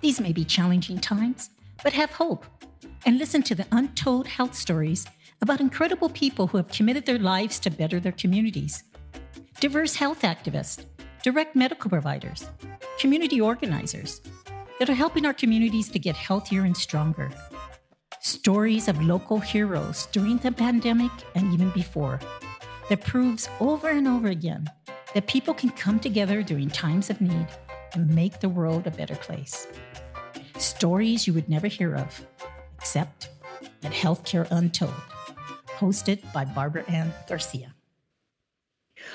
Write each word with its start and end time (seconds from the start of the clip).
These 0.00 0.20
may 0.20 0.32
be 0.32 0.44
challenging 0.44 0.98
times, 0.98 1.50
but 1.82 1.92
have 1.92 2.10
hope 2.12 2.44
and 3.04 3.18
listen 3.18 3.42
to 3.42 3.54
the 3.54 3.66
untold 3.72 4.28
health 4.28 4.54
stories 4.54 5.06
about 5.40 5.60
incredible 5.60 6.08
people 6.08 6.46
who 6.46 6.56
have 6.56 6.68
committed 6.68 7.04
their 7.04 7.18
lives 7.18 7.58
to 7.60 7.70
better 7.70 7.98
their 7.98 8.12
communities. 8.12 8.84
Diverse 9.60 9.96
health 9.96 10.22
activists, 10.22 10.84
direct 11.22 11.56
medical 11.56 11.90
providers, 11.90 12.46
community 12.98 13.40
organizers 13.40 14.20
that 14.78 14.88
are 14.88 14.94
helping 14.94 15.26
our 15.26 15.34
communities 15.34 15.88
to 15.88 15.98
get 15.98 16.14
healthier 16.14 16.62
and 16.64 16.76
stronger. 16.76 17.30
Stories 18.20 18.86
of 18.88 19.02
local 19.02 19.40
heroes 19.40 20.06
during 20.12 20.38
the 20.38 20.52
pandemic 20.52 21.10
and 21.34 21.52
even 21.52 21.70
before 21.70 22.20
that 22.88 23.04
proves 23.04 23.48
over 23.60 23.90
and 23.90 24.06
over 24.06 24.28
again 24.28 24.68
that 25.14 25.26
people 25.26 25.54
can 25.54 25.70
come 25.70 25.98
together 25.98 26.42
during 26.42 26.68
times 26.68 27.10
of 27.10 27.20
need 27.20 27.46
and 27.94 28.14
make 28.14 28.40
the 28.40 28.48
world 28.48 28.86
a 28.86 28.90
better 28.90 29.16
place. 29.16 29.66
Stories 30.58 31.26
you 31.26 31.32
would 31.34 31.48
never 31.48 31.68
hear 31.68 31.94
of, 31.94 32.26
except 32.76 33.28
at 33.84 33.92
Healthcare 33.92 34.48
Untold, 34.50 34.92
hosted 35.78 36.20
by 36.32 36.44
Barbara 36.44 36.84
Ann 36.90 37.12
Garcia. 37.28 37.74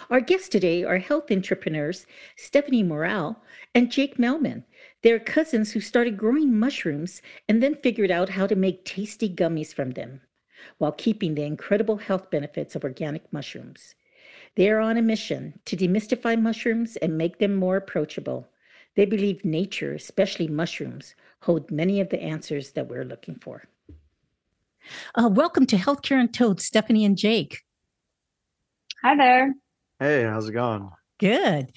Our 0.09 0.21
guests 0.21 0.47
today 0.47 0.85
are 0.85 0.99
health 0.99 1.29
entrepreneurs 1.29 2.05
Stephanie 2.37 2.83
Morale 2.83 3.41
and 3.75 3.91
Jake 3.91 4.17
Melman. 4.17 4.63
They're 5.01 5.19
cousins 5.19 5.73
who 5.73 5.81
started 5.81 6.17
growing 6.17 6.57
mushrooms 6.57 7.21
and 7.49 7.61
then 7.61 7.75
figured 7.75 8.11
out 8.11 8.29
how 8.29 8.47
to 8.47 8.55
make 8.55 8.85
tasty 8.85 9.27
gummies 9.27 9.73
from 9.73 9.91
them 9.91 10.21
while 10.77 10.93
keeping 10.93 11.35
the 11.35 11.43
incredible 11.43 11.97
health 11.97 12.31
benefits 12.31 12.73
of 12.73 12.85
organic 12.85 13.31
mushrooms. 13.33 13.95
They 14.55 14.69
are 14.69 14.79
on 14.79 14.97
a 14.97 15.01
mission 15.01 15.59
to 15.65 15.75
demystify 15.75 16.41
mushrooms 16.41 16.95
and 16.97 17.17
make 17.17 17.39
them 17.39 17.53
more 17.53 17.75
approachable. 17.75 18.47
They 18.95 19.05
believe 19.05 19.43
nature, 19.43 19.93
especially 19.93 20.47
mushrooms, 20.47 21.15
hold 21.43 21.69
many 21.69 21.99
of 21.99 22.09
the 22.09 22.21
answers 22.21 22.71
that 22.71 22.87
we're 22.87 23.03
looking 23.03 23.35
for. 23.35 23.63
Uh, 25.15 25.29
welcome 25.31 25.65
to 25.65 25.75
Healthcare 25.75 26.19
and 26.19 26.29
Untold, 26.29 26.61
Stephanie 26.61 27.05
and 27.05 27.17
Jake. 27.17 27.59
Hi 29.01 29.15
there. 29.15 29.53
Hey, 29.99 30.23
how's 30.23 30.47
it 30.47 30.53
going? 30.53 30.89
Good. 31.19 31.71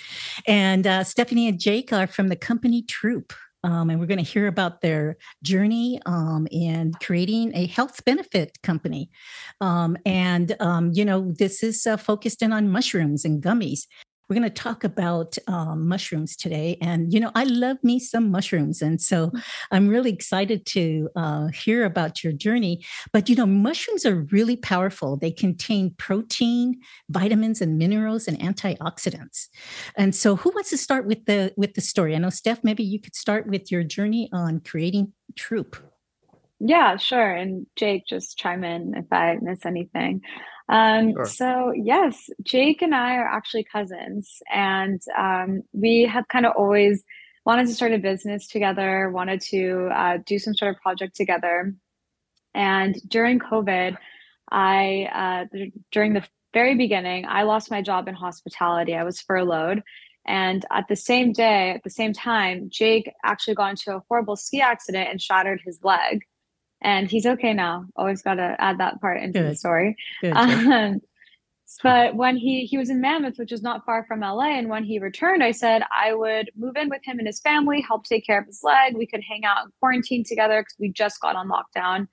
And 0.46 0.86
uh, 0.86 1.04
Stephanie 1.04 1.48
and 1.48 1.60
Jake 1.60 1.92
are 1.92 2.06
from 2.06 2.28
the 2.28 2.36
company 2.36 2.82
Troop. 2.82 3.32
Um, 3.64 3.90
and 3.90 3.98
we're 3.98 4.06
going 4.06 4.24
to 4.24 4.30
hear 4.30 4.46
about 4.46 4.80
their 4.80 5.16
journey 5.42 6.00
um, 6.06 6.46
in 6.52 6.92
creating 7.02 7.50
a 7.56 7.66
health 7.66 8.04
benefit 8.04 8.62
company. 8.62 9.10
Um, 9.60 9.96
and, 10.06 10.54
um, 10.60 10.92
you 10.92 11.04
know, 11.04 11.32
this 11.36 11.64
is 11.64 11.84
uh, 11.84 11.96
focused 11.96 12.42
in 12.42 12.52
on 12.52 12.68
mushrooms 12.68 13.24
and 13.24 13.42
gummies. 13.42 13.88
We're 14.28 14.36
going 14.36 14.50
to 14.50 14.62
talk 14.62 14.84
about 14.84 15.36
um, 15.46 15.86
mushrooms 15.88 16.36
today. 16.36 16.78
And, 16.80 17.12
you 17.12 17.20
know, 17.20 17.30
I 17.34 17.44
love 17.44 17.78
me 17.82 17.98
some 17.98 18.30
mushrooms. 18.30 18.82
And 18.82 19.00
so 19.00 19.30
mm. 19.30 19.42
I'm 19.70 19.88
really 19.88 20.12
excited 20.12 20.66
to 20.66 21.08
uh, 21.14 21.46
hear 21.48 21.84
about 21.84 22.24
your 22.24 22.32
journey. 22.32 22.84
But, 23.12 23.28
you 23.28 23.36
know, 23.36 23.46
mushrooms 23.46 24.04
are 24.04 24.26
really 24.32 24.56
powerful. 24.56 25.16
They 25.16 25.30
contain 25.30 25.94
protein, 25.96 26.80
vitamins, 27.08 27.60
and 27.60 27.78
minerals 27.78 28.26
and 28.26 28.38
antioxidants. 28.40 29.48
And 29.96 30.14
so 30.14 30.36
who 30.36 30.50
wants 30.50 30.70
to 30.70 30.78
start 30.78 31.06
with 31.06 31.26
the 31.26 31.52
with 31.56 31.74
the 31.74 31.80
story? 31.80 32.14
I 32.14 32.18
know, 32.18 32.30
Steph, 32.30 32.64
maybe 32.64 32.82
you 32.82 33.00
could 33.00 33.14
start 33.14 33.46
with 33.46 33.70
your 33.70 33.84
journey 33.84 34.28
on 34.32 34.60
creating 34.60 35.12
Troop. 35.36 35.76
Yeah, 36.60 36.96
sure. 36.96 37.32
And 37.32 37.66
Jake, 37.76 38.06
just 38.08 38.38
chime 38.38 38.64
in 38.64 38.94
if 38.96 39.12
I 39.12 39.36
miss 39.40 39.66
anything. 39.66 40.22
Um, 40.68 41.12
sure. 41.12 41.24
So, 41.26 41.72
yes, 41.76 42.28
Jake 42.42 42.82
and 42.82 42.94
I 42.94 43.16
are 43.16 43.28
actually 43.28 43.64
cousins, 43.64 44.38
and 44.52 45.00
um, 45.16 45.62
we 45.72 46.02
have 46.02 46.26
kind 46.28 46.46
of 46.46 46.54
always 46.56 47.04
wanted 47.44 47.68
to 47.68 47.74
start 47.74 47.92
a 47.92 47.98
business 47.98 48.48
together, 48.48 49.10
wanted 49.10 49.40
to 49.40 49.88
uh, 49.94 50.18
do 50.26 50.38
some 50.38 50.54
sort 50.54 50.74
of 50.74 50.80
project 50.82 51.14
together. 51.14 51.74
And 52.54 52.96
during 53.06 53.38
COVID, 53.38 53.96
I, 54.50 55.46
uh, 55.54 55.58
during 55.92 56.14
the 56.14 56.24
very 56.52 56.74
beginning, 56.74 57.26
I 57.28 57.42
lost 57.42 57.70
my 57.70 57.82
job 57.82 58.08
in 58.08 58.14
hospitality. 58.14 58.94
I 58.94 59.04
was 59.04 59.20
furloughed. 59.20 59.82
And 60.26 60.64
at 60.72 60.88
the 60.88 60.96
same 60.96 61.32
day, 61.32 61.70
at 61.70 61.84
the 61.84 61.90
same 61.90 62.12
time, 62.12 62.68
Jake 62.68 63.12
actually 63.24 63.54
got 63.54 63.70
into 63.70 63.94
a 63.94 64.02
horrible 64.08 64.34
ski 64.34 64.60
accident 64.60 65.08
and 65.10 65.22
shattered 65.22 65.60
his 65.64 65.78
leg 65.84 66.24
and 66.82 67.10
he's 67.10 67.26
okay 67.26 67.54
now. 67.54 67.86
Always 67.96 68.22
got 68.22 68.34
to 68.34 68.56
add 68.58 68.78
that 68.78 69.00
part 69.00 69.22
into 69.22 69.40
Good. 69.40 69.52
the 69.52 69.56
story. 69.56 69.96
Good. 70.20 70.34
Um, 70.36 71.00
but 71.82 72.14
when 72.14 72.36
he 72.36 72.64
he 72.64 72.78
was 72.78 72.90
in 72.90 73.00
Mammoth, 73.00 73.38
which 73.38 73.50
is 73.50 73.62
not 73.62 73.84
far 73.84 74.04
from 74.06 74.20
LA, 74.20 74.56
and 74.56 74.68
when 74.68 74.84
he 74.84 74.98
returned, 74.98 75.42
I 75.42 75.50
said 75.50 75.82
I 75.94 76.14
would 76.14 76.50
move 76.56 76.76
in 76.76 76.88
with 76.88 77.04
him 77.04 77.18
and 77.18 77.26
his 77.26 77.40
family, 77.40 77.80
help 77.80 78.04
take 78.04 78.24
care 78.24 78.40
of 78.40 78.46
his 78.46 78.60
leg. 78.62 78.96
We 78.96 79.06
could 79.06 79.22
hang 79.28 79.44
out 79.44 79.64
in 79.64 79.72
quarantine 79.80 80.22
together 80.24 80.60
because 80.60 80.76
we 80.78 80.90
just 80.90 81.20
got 81.20 81.34
on 81.34 81.48
lockdown. 81.48 82.06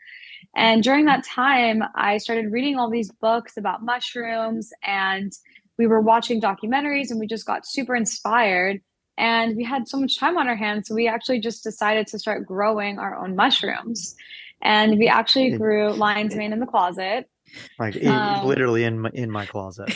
And 0.56 0.84
during 0.84 1.06
that 1.06 1.23
time, 1.23 1.84
I 1.96 2.18
started 2.18 2.52
reading 2.52 2.78
all 2.78 2.90
these 2.90 3.12
books 3.12 3.56
about 3.56 3.84
mushrooms, 3.84 4.72
and 4.84 5.31
we 5.78 5.85
were 5.85 6.02
watching 6.02 6.41
documentaries, 6.41 7.12
and 7.12 7.19
we 7.19 7.28
just 7.28 7.46
got 7.46 7.68
super 7.68 7.96
inspired. 7.96 8.81
And 9.18 9.56
we 9.56 9.63
had 9.63 9.88
so 9.88 10.00
much 10.00 10.18
time 10.18 10.38
on 10.38 10.47
our 10.47 10.56
hands, 10.56 10.88
so 10.88 10.96
we 10.96 11.07
actually 11.07 11.40
just 11.40 11.63
decided 11.63 12.07
to 12.07 12.19
start 12.19 12.47
growing 12.47 12.97
our 12.97 13.16
own 13.16 13.35
mushrooms 13.35 14.16
and 14.63 14.97
we 14.97 15.07
actually 15.07 15.51
grew 15.51 15.91
lion's 15.91 16.35
mane 16.35 16.53
in 16.53 16.59
the 16.59 16.66
closet. 16.66 17.29
Like 17.78 18.03
um, 18.06 18.47
literally 18.47 18.84
in 18.84 19.00
my, 19.00 19.12
in 19.13 19.29
my 19.29 19.46
closet. 19.46 19.94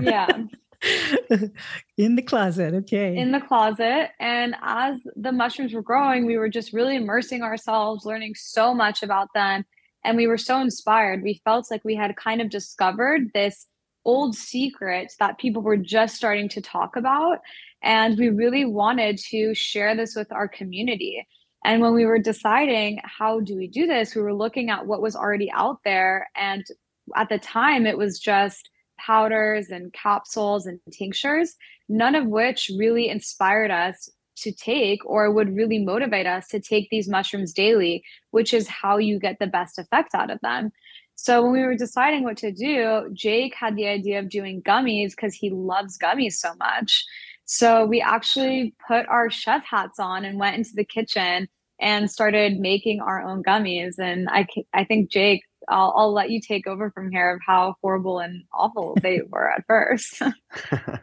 yeah. 0.00 0.44
in 1.96 2.14
the 2.14 2.22
closet, 2.22 2.72
okay. 2.72 3.16
In 3.16 3.32
the 3.32 3.40
closet, 3.40 4.10
and 4.20 4.54
as 4.62 4.98
the 5.16 5.32
mushrooms 5.32 5.74
were 5.74 5.82
growing, 5.82 6.24
we 6.24 6.38
were 6.38 6.48
just 6.48 6.72
really 6.72 6.96
immersing 6.96 7.42
ourselves, 7.42 8.04
learning 8.04 8.34
so 8.36 8.72
much 8.72 9.02
about 9.02 9.28
them, 9.34 9.64
and 10.04 10.16
we 10.16 10.28
were 10.28 10.38
so 10.38 10.60
inspired. 10.60 11.22
We 11.22 11.42
felt 11.44 11.66
like 11.70 11.84
we 11.84 11.96
had 11.96 12.14
kind 12.16 12.40
of 12.40 12.48
discovered 12.48 13.32
this 13.34 13.66
old 14.04 14.36
secret 14.36 15.12
that 15.18 15.38
people 15.38 15.62
were 15.62 15.76
just 15.76 16.14
starting 16.14 16.48
to 16.50 16.62
talk 16.62 16.94
about, 16.94 17.40
and 17.82 18.16
we 18.16 18.28
really 18.28 18.64
wanted 18.64 19.18
to 19.30 19.54
share 19.54 19.96
this 19.96 20.14
with 20.14 20.30
our 20.32 20.46
community. 20.46 21.26
And 21.64 21.82
when 21.82 21.94
we 21.94 22.06
were 22.06 22.18
deciding 22.18 23.00
how 23.04 23.40
do 23.40 23.56
we 23.56 23.66
do 23.66 23.86
this, 23.86 24.14
we 24.14 24.22
were 24.22 24.34
looking 24.34 24.70
at 24.70 24.86
what 24.86 25.02
was 25.02 25.16
already 25.16 25.50
out 25.52 25.78
there. 25.84 26.28
And 26.36 26.64
at 27.16 27.28
the 27.28 27.38
time, 27.38 27.86
it 27.86 27.98
was 27.98 28.18
just 28.18 28.70
powders 28.98 29.70
and 29.70 29.92
capsules 29.92 30.66
and 30.66 30.80
tinctures, 30.92 31.54
none 31.88 32.14
of 32.14 32.26
which 32.26 32.70
really 32.76 33.08
inspired 33.08 33.70
us 33.70 34.08
to 34.36 34.52
take 34.52 35.04
or 35.04 35.32
would 35.32 35.54
really 35.54 35.78
motivate 35.78 36.26
us 36.26 36.46
to 36.48 36.60
take 36.60 36.88
these 36.90 37.08
mushrooms 37.08 37.52
daily, 37.52 38.04
which 38.30 38.54
is 38.54 38.68
how 38.68 38.96
you 38.98 39.18
get 39.18 39.38
the 39.40 39.46
best 39.46 39.78
effect 39.78 40.14
out 40.14 40.30
of 40.30 40.40
them. 40.42 40.70
So 41.16 41.42
when 41.42 41.52
we 41.52 41.62
were 41.62 41.74
deciding 41.74 42.22
what 42.22 42.36
to 42.38 42.52
do, 42.52 43.10
Jake 43.12 43.52
had 43.54 43.74
the 43.74 43.88
idea 43.88 44.20
of 44.20 44.28
doing 44.28 44.62
gummies 44.62 45.10
because 45.10 45.34
he 45.34 45.50
loves 45.50 45.98
gummies 45.98 46.34
so 46.34 46.54
much. 46.60 47.04
So 47.50 47.86
we 47.86 48.02
actually 48.02 48.74
put 48.86 49.08
our 49.08 49.30
chef 49.30 49.64
hats 49.64 49.98
on 49.98 50.26
and 50.26 50.38
went 50.38 50.56
into 50.56 50.72
the 50.74 50.84
kitchen 50.84 51.48
and 51.80 52.10
started 52.10 52.60
making 52.60 53.00
our 53.00 53.22
own 53.22 53.42
gummies. 53.42 53.98
And 53.98 54.28
I, 54.28 54.46
I 54.74 54.84
think 54.84 55.10
Jake, 55.10 55.42
I'll, 55.66 55.94
I'll 55.96 56.12
let 56.12 56.28
you 56.28 56.42
take 56.42 56.66
over 56.66 56.90
from 56.90 57.10
here 57.10 57.30
of 57.30 57.40
how 57.44 57.76
horrible 57.80 58.18
and 58.18 58.42
awful 58.52 58.98
they 59.00 59.22
were 59.30 59.50
at 59.50 59.64
first. 59.66 60.20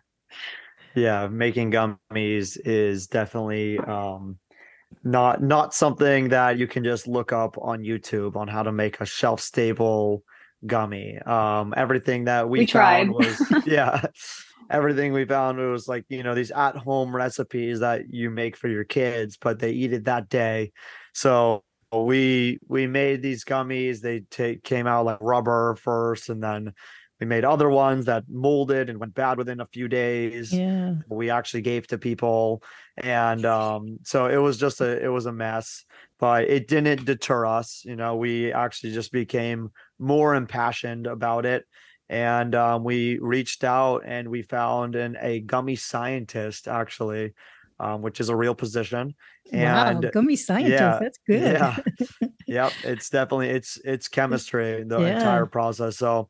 yeah, 0.96 1.28
making 1.30 1.72
gummies 1.72 2.60
is 2.64 3.08
definitely 3.08 3.80
um, 3.80 4.38
not 5.04 5.42
not 5.42 5.74
something 5.74 6.30
that 6.30 6.60
you 6.60 6.68
can 6.68 6.84
just 6.84 7.08
look 7.08 7.34
up 7.34 7.58
on 7.60 7.82
YouTube 7.82 8.36
on 8.36 8.48
how 8.48 8.62
to 8.62 8.72
make 8.72 9.02
a 9.02 9.06
shelf 9.06 9.42
stable 9.42 10.24
gummy. 10.68 11.18
Um, 11.26 11.74
everything 11.76 12.26
that 12.26 12.48
we, 12.48 12.60
we 12.60 12.66
tried 12.68 13.10
was 13.10 13.42
yeah 13.66 14.06
everything 14.70 15.14
we 15.14 15.26
found 15.26 15.58
was 15.58 15.88
like 15.88 16.06
you 16.10 16.24
know 16.24 16.36
these 16.36 16.52
at 16.52 16.76
home 16.76 17.16
recipes 17.16 17.80
that 17.80 18.10
you 18.10 18.30
make 18.30 18.58
for 18.58 18.68
your 18.68 18.84
kids 18.84 19.38
but 19.38 19.60
they 19.60 19.72
eat 19.72 19.94
it 19.94 20.06
that 20.06 20.30
day. 20.30 20.72
So 21.14 21.64
we 21.94 22.60
we 22.68 22.88
made 22.88 23.22
these 23.22 23.46
gummies. 23.46 24.02
They 24.02 24.22
take 24.32 24.64
came 24.64 24.88
out 24.88 25.06
like 25.06 25.20
rubber 25.22 25.76
first 25.76 26.30
and 26.30 26.44
then 26.44 26.74
we 27.20 27.26
made 27.26 27.46
other 27.46 27.70
ones 27.70 28.06
that 28.06 28.26
molded 28.28 28.90
and 28.90 29.00
went 29.00 29.14
bad 29.14 29.38
within 29.38 29.62
a 29.62 29.68
few 29.68 29.88
days. 29.88 30.52
Yeah. 30.52 30.96
We 31.08 31.30
actually 31.30 31.62
gave 31.62 31.88
to 31.88 31.98
people 31.98 32.62
and 32.98 33.46
um 33.46 34.00
so 34.04 34.26
it 34.28 34.38
was 34.38 34.58
just 34.58 34.82
a 34.82 35.04
it 35.04 35.10
was 35.10 35.26
a 35.26 35.34
mess 35.34 35.86
but 36.20 36.46
it 36.46 36.68
didn't 36.68 37.06
deter 37.06 37.46
us. 37.46 37.84
You 37.86 37.96
know 37.96 38.16
we 38.16 38.52
actually 38.52 38.94
just 38.94 39.12
became 39.12 39.70
more 40.00 40.36
impassioned 40.36 41.08
about 41.08 41.46
it 41.46 41.66
and 42.10 42.56
um, 42.56 42.84
we 42.84 43.18
reached 43.20 43.64
out 43.64 44.04
and 44.06 44.30
we 44.30 44.42
found 44.42 44.96
an, 44.96 45.18
a 45.22 45.40
gummy 45.40 45.76
scientist 45.76 46.68
actually 46.68 47.34
um, 47.80 48.02
which 48.02 48.20
is 48.20 48.30
a 48.30 48.36
real 48.36 48.56
position 48.56 49.14
and 49.52 50.04
wow, 50.04 50.12
gummy 50.12 50.36
scientist 50.36 50.80
yeah, 50.80 51.00
that's 51.02 51.20
good 51.28 51.42
yeah 51.42 51.78
yep 52.48 52.72
it's 52.84 53.10
definitely 53.10 53.50
it's 53.50 53.78
it's 53.84 54.08
chemistry 54.08 54.84
the 54.84 55.00
yeah. 55.00 55.16
entire 55.16 55.46
process 55.46 55.98
so 55.98 56.30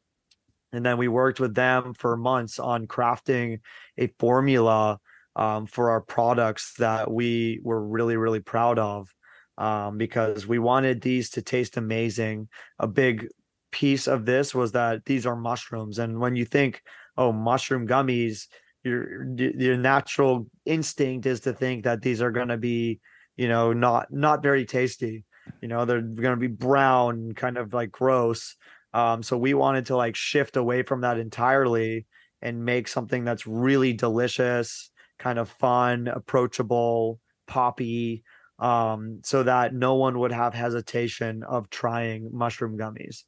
and 0.71 0.85
then 0.85 0.97
we 0.97 1.07
worked 1.07 1.39
with 1.39 1.53
them 1.53 1.93
for 1.93 2.17
months 2.17 2.59
on 2.59 2.87
crafting 2.87 3.59
a 3.97 4.07
formula 4.19 4.99
um, 5.35 5.65
for 5.65 5.91
our 5.91 6.01
products 6.01 6.73
that 6.79 7.11
we 7.11 7.59
were 7.63 7.81
really 7.81 8.17
really 8.17 8.39
proud 8.39 8.79
of 8.79 9.13
um, 9.57 9.97
because 9.97 10.45
we 10.45 10.59
wanted 10.59 11.01
these 11.01 11.29
to 11.31 11.41
taste 11.41 11.77
amazing. 11.77 12.49
A 12.79 12.87
big 12.87 13.27
piece 13.75 14.07
of 14.07 14.25
this 14.25 14.55
was 14.55 14.71
that 14.71 15.03
these 15.03 15.25
are 15.25 15.35
mushrooms, 15.35 15.99
and 15.99 16.17
when 16.17 16.37
you 16.37 16.45
think, 16.45 16.81
oh, 17.17 17.33
mushroom 17.33 17.85
gummies, 17.85 18.47
your 18.83 19.27
your 19.35 19.75
natural 19.75 20.47
instinct 20.65 21.25
is 21.25 21.41
to 21.41 21.51
think 21.51 21.83
that 21.83 22.01
these 22.01 22.21
are 22.21 22.31
going 22.31 22.47
to 22.47 22.57
be, 22.57 23.01
you 23.35 23.49
know, 23.49 23.73
not 23.73 24.07
not 24.11 24.41
very 24.41 24.65
tasty. 24.65 25.25
You 25.61 25.67
know, 25.67 25.83
they're 25.83 26.01
going 26.01 26.39
to 26.39 26.47
be 26.49 26.55
brown, 26.67 27.33
kind 27.33 27.57
of 27.57 27.73
like 27.73 27.91
gross. 27.91 28.55
Um, 28.93 29.21
so 29.21 29.37
we 29.37 29.53
wanted 29.53 29.87
to 29.87 29.97
like 29.97 30.15
shift 30.15 30.55
away 30.55 30.83
from 30.83 31.01
that 31.01 31.19
entirely 31.19 32.05
and 32.41 32.63
make 32.63 32.87
something 32.87 33.25
that's 33.25 33.45
really 33.45 33.91
delicious, 33.91 34.89
kind 35.19 35.37
of 35.37 35.49
fun, 35.49 36.07
approachable, 36.07 37.19
poppy, 37.45 38.23
um, 38.57 39.19
so 39.25 39.43
that 39.43 39.73
no 39.73 39.95
one 39.95 40.17
would 40.19 40.31
have 40.31 40.53
hesitation 40.53 41.43
of 41.43 41.69
trying 41.69 42.29
mushroom 42.31 42.77
gummies. 42.77 43.25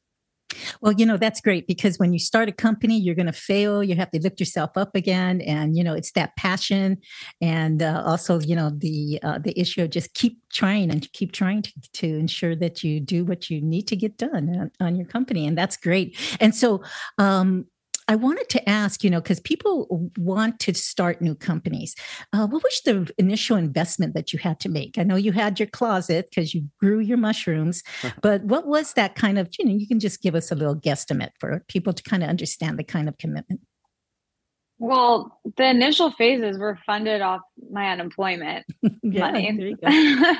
Well, 0.80 0.92
you 0.92 1.04
know, 1.04 1.16
that's 1.16 1.40
great 1.40 1.66
because 1.66 1.98
when 1.98 2.12
you 2.12 2.18
start 2.18 2.48
a 2.48 2.52
company, 2.52 2.98
you're 2.98 3.14
going 3.14 3.26
to 3.26 3.32
fail. 3.32 3.82
You 3.82 3.94
have 3.96 4.10
to 4.12 4.20
lift 4.20 4.40
yourself 4.40 4.70
up 4.76 4.94
again. 4.94 5.40
And, 5.42 5.76
you 5.76 5.84
know, 5.84 5.94
it's 5.94 6.12
that 6.12 6.36
passion. 6.36 6.98
And 7.40 7.82
uh, 7.82 8.02
also, 8.04 8.40
you 8.40 8.56
know, 8.56 8.70
the 8.70 9.20
uh, 9.22 9.38
the 9.38 9.58
issue 9.58 9.82
of 9.82 9.90
just 9.90 10.14
keep 10.14 10.38
trying 10.52 10.90
and 10.90 11.10
keep 11.12 11.32
trying 11.32 11.62
to, 11.62 11.72
to 11.94 12.06
ensure 12.06 12.56
that 12.56 12.82
you 12.82 13.00
do 13.00 13.24
what 13.24 13.50
you 13.50 13.60
need 13.60 13.86
to 13.88 13.96
get 13.96 14.16
done 14.16 14.70
on, 14.80 14.86
on 14.86 14.96
your 14.96 15.06
company. 15.06 15.46
And 15.46 15.56
that's 15.56 15.76
great. 15.76 16.16
And 16.40 16.54
so, 16.54 16.82
um, 17.18 17.66
I 18.08 18.16
wanted 18.16 18.48
to 18.48 18.68
ask, 18.68 19.04
you 19.04 19.10
know, 19.10 19.20
because 19.20 19.38
people 19.38 20.10
want 20.16 20.58
to 20.60 20.74
start 20.74 21.20
new 21.20 21.34
companies. 21.34 21.94
Uh, 22.32 22.46
what 22.46 22.62
was 22.62 22.80
the 22.84 23.12
initial 23.18 23.56
investment 23.56 24.14
that 24.14 24.32
you 24.32 24.38
had 24.38 24.58
to 24.60 24.70
make? 24.70 24.96
I 24.98 25.02
know 25.02 25.16
you 25.16 25.32
had 25.32 25.60
your 25.60 25.68
closet 25.68 26.30
because 26.30 26.54
you 26.54 26.66
grew 26.80 27.00
your 27.00 27.18
mushrooms, 27.18 27.82
but 28.22 28.42
what 28.44 28.66
was 28.66 28.94
that 28.94 29.14
kind 29.14 29.38
of, 29.38 29.50
you 29.58 29.66
know, 29.66 29.74
you 29.74 29.86
can 29.86 30.00
just 30.00 30.22
give 30.22 30.34
us 30.34 30.50
a 30.50 30.54
little 30.54 30.74
guesstimate 30.74 31.32
for 31.38 31.62
people 31.68 31.92
to 31.92 32.02
kind 32.02 32.22
of 32.22 32.30
understand 32.30 32.78
the 32.78 32.84
kind 32.84 33.08
of 33.08 33.18
commitment. 33.18 33.60
Well, 34.80 35.40
the 35.56 35.68
initial 35.68 36.12
phases 36.12 36.56
were 36.56 36.78
funded 36.86 37.20
off 37.20 37.40
my 37.70 37.90
unemployment 37.90 38.64
yeah, 39.02 39.20
money. 39.20 39.76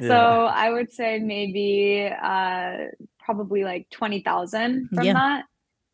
so. 0.00 0.14
I 0.14 0.70
would 0.70 0.92
say 0.92 1.18
maybe 1.18 2.12
uh, 2.22 2.76
probably 3.18 3.64
like 3.64 3.88
20,000 3.90 4.90
from 4.90 5.04
yeah. 5.04 5.12
that. 5.14 5.44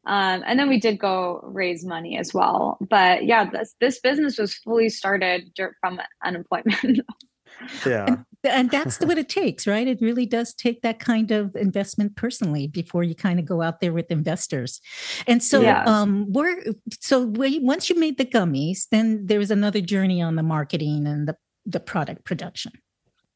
Um, 0.07 0.45
and 0.47 0.59
then 0.59 0.69
we 0.69 0.79
did 0.79 0.99
go 0.99 1.41
raise 1.43 1.85
money 1.85 2.17
as 2.17 2.33
well. 2.33 2.79
But 2.89 3.25
yeah, 3.25 3.51
this 3.51 3.75
this 3.81 4.01
business 4.01 4.39
was 4.39 4.55
fully 4.55 4.89
started 4.89 5.51
from 5.81 6.01
unemployment. 6.25 7.01
yeah. 7.87 8.07
And, 8.07 8.25
and 8.45 8.71
that's 8.71 9.01
what 9.01 9.19
it 9.19 9.29
takes, 9.29 9.67
right? 9.67 9.87
It 9.87 10.01
really 10.01 10.27
does 10.27 10.55
take 10.55 10.83
that 10.83 11.01
kind 11.01 11.33
of 11.33 11.57
investment 11.57 12.15
personally 12.17 12.69
before 12.69 13.03
you 13.03 13.15
kind 13.15 13.41
of 13.41 13.45
go 13.45 13.63
out 13.63 13.81
there 13.81 13.93
with 13.93 14.11
investors. 14.11 14.81
And 15.27 15.43
so, 15.43 15.61
yeah. 15.61 15.83
um, 15.85 16.27
we're 16.33 16.63
so 17.01 17.25
we, 17.25 17.59
once 17.59 17.91
you 17.91 17.99
made 17.99 18.19
the 18.19 18.25
gummies, 18.25 18.87
then 18.91 19.27
there 19.27 19.39
was 19.39 19.51
another 19.51 19.81
journey 19.81 20.23
on 20.23 20.37
the 20.37 20.43
marketing 20.43 21.07
and 21.07 21.27
the 21.27 21.37
the 21.65 21.81
product 21.81 22.25
production. 22.25 22.73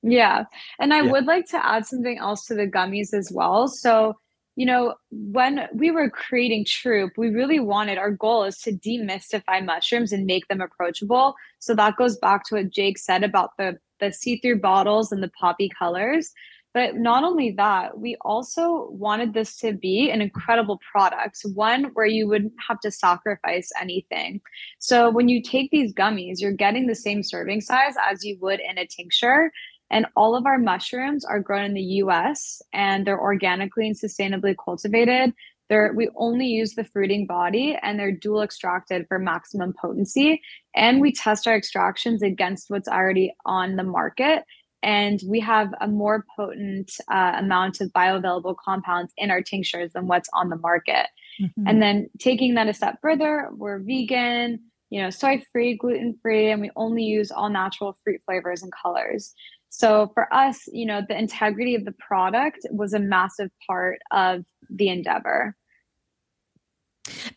Yeah, 0.03 0.45
and 0.79 0.95
I 0.95 1.03
yeah. 1.03 1.11
would 1.11 1.27
like 1.27 1.47
to 1.47 1.67
add 1.67 1.87
something 1.87 2.19
else 2.19 2.47
to 2.47 2.55
the 2.55 2.67
gummies 2.67 3.13
as 3.13 3.31
well. 3.33 3.69
So 3.69 4.17
you 4.61 4.67
know, 4.67 4.95
when 5.11 5.67
we 5.73 5.91
were 5.91 6.11
creating 6.11 6.67
Troop, 6.67 7.15
we 7.17 7.31
really 7.31 7.61
wanted 7.61 7.97
our 7.97 8.11
goal 8.11 8.45
is 8.45 8.59
to 8.59 8.73
demystify 8.73 9.65
mushrooms 9.65 10.13
and 10.13 10.27
make 10.27 10.49
them 10.49 10.61
approachable. 10.61 11.35
So 11.61 11.75
that 11.77 11.97
goes 11.97 12.19
back 12.19 12.45
to 12.45 12.57
what 12.57 12.69
Jake 12.69 12.99
said 12.99 13.25
about 13.25 13.57
the 13.57 13.79
the 14.01 14.13
see-through 14.13 14.61
bottles 14.61 15.13
and 15.13 15.23
the 15.23 15.31
poppy 15.41 15.71
colors. 15.79 16.31
But 16.75 16.97
not 16.97 17.25
only 17.25 17.53
that, 17.53 17.99
we 17.99 18.17
also 18.21 18.89
wanted 18.91 19.33
this 19.33 19.57
to 19.57 19.73
be 19.73 20.11
an 20.11 20.21
incredible 20.21 20.79
product, 20.93 21.39
one 21.55 21.85
where 21.95 22.07
you 22.07 22.29
wouldn't 22.29 22.53
have 22.69 22.81
to 22.81 22.91
sacrifice 22.91 23.71
anything. 23.81 24.41
So 24.79 25.11
when 25.11 25.29
you 25.29 25.43
take 25.43 25.71
these 25.71 25.93
gummies, 25.95 26.37
you're 26.39 26.53
getting 26.53 26.87
the 26.87 26.95
same 26.95 27.23
serving 27.23 27.63
size 27.63 27.95
as 28.09 28.25
you 28.25 28.37
would 28.41 28.61
in 28.61 28.79
a 28.79 28.87
tincture, 28.87 29.51
and 29.91 30.07
all 30.17 30.37
of 30.37 30.47
our 30.47 30.59
mushrooms 30.59 31.25
are 31.25 31.41
grown 31.41 31.65
in 31.65 31.75
the 31.75 31.83
US 31.83 32.63
and 32.73 33.07
they're 33.07 33.21
organically 33.21 33.87
and 33.87 33.97
sustainably 33.97 34.55
cultivated. 34.63 35.35
They're, 35.69 35.93
we 35.95 36.09
only 36.17 36.47
use 36.47 36.75
the 36.75 36.85
fruiting 36.85 37.27
body 37.27 37.79
and 37.83 37.99
they're 37.99 38.13
dual 38.13 38.43
extracted 38.43 39.07
for 39.09 39.19
maximum 39.19 39.73
potency. 39.81 40.41
And 40.75 41.01
we 41.01 41.13
test 41.13 41.47
our 41.47 41.55
extractions 41.55 42.23
against 42.23 42.71
what's 42.71 42.89
already 42.89 43.33
on 43.47 43.77
the 43.77 43.85
market. 43.85 44.45
And 44.83 45.21
we 45.27 45.41
have 45.41 45.73
a 45.81 45.87
more 45.87 46.25
potent 46.37 46.93
uh, 47.09 47.35
amount 47.37 47.81
of 47.81 47.93
bioavailable 47.93 48.57
compounds 48.65 49.13
in 49.17 49.31
our 49.31 49.43
tinctures 49.43 49.93
than 49.93 50.07
what's 50.07 50.29
on 50.33 50.49
the 50.49 50.57
market. 50.57 51.07
Mm-hmm. 51.41 51.67
And 51.67 51.83
then 51.83 52.11
taking 52.19 52.55
that 52.55 52.69
a 52.69 52.75
step 52.75 52.99
further, 53.03 53.51
we're 53.53 53.79
vegan, 53.79 54.59
you 54.89 55.01
know, 55.01 55.11
soy 55.11 55.43
free, 55.53 55.77
gluten 55.77 56.19
free, 56.21 56.51
and 56.51 56.61
we 56.61 56.71
only 56.77 57.05
use 57.05 57.31
all 57.31 57.49
natural 57.49 57.97
fruit 58.03 58.21
flavors 58.27 58.63
and 58.63 58.73
colors. 58.73 59.35
So 59.71 60.11
for 60.15 60.33
us, 60.33 60.69
you 60.73 60.85
know, 60.85 61.01
the 61.09 61.17
integrity 61.17 61.75
of 61.75 61.85
the 61.85 61.93
product 61.93 62.67
was 62.71 62.93
a 62.93 62.99
massive 62.99 63.51
part 63.67 63.99
of 64.11 64.45
the 64.69 64.89
endeavor. 64.89 65.57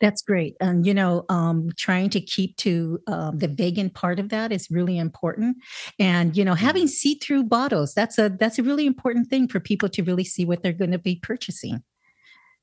That's 0.00 0.22
great. 0.22 0.56
And, 0.60 0.86
you 0.86 0.94
know, 0.94 1.24
um, 1.28 1.70
trying 1.76 2.10
to 2.10 2.20
keep 2.20 2.56
to 2.58 3.00
um, 3.06 3.38
the 3.38 3.48
vegan 3.48 3.90
part 3.90 4.18
of 4.18 4.28
that 4.28 4.52
is 4.52 4.70
really 4.70 4.98
important. 4.98 5.56
And, 5.98 6.36
you 6.36 6.44
know, 6.44 6.54
having 6.54 6.84
mm-hmm. 6.84 6.88
see 6.88 7.14
through 7.14 7.44
bottles, 7.44 7.94
that's 7.94 8.18
a, 8.18 8.28
that's 8.28 8.58
a 8.58 8.62
really 8.62 8.86
important 8.86 9.30
thing 9.30 9.48
for 9.48 9.60
people 9.60 9.88
to 9.90 10.02
really 10.02 10.24
see 10.24 10.44
what 10.44 10.62
they're 10.62 10.72
going 10.72 10.92
to 10.92 10.98
be 10.98 11.16
purchasing. 11.16 11.82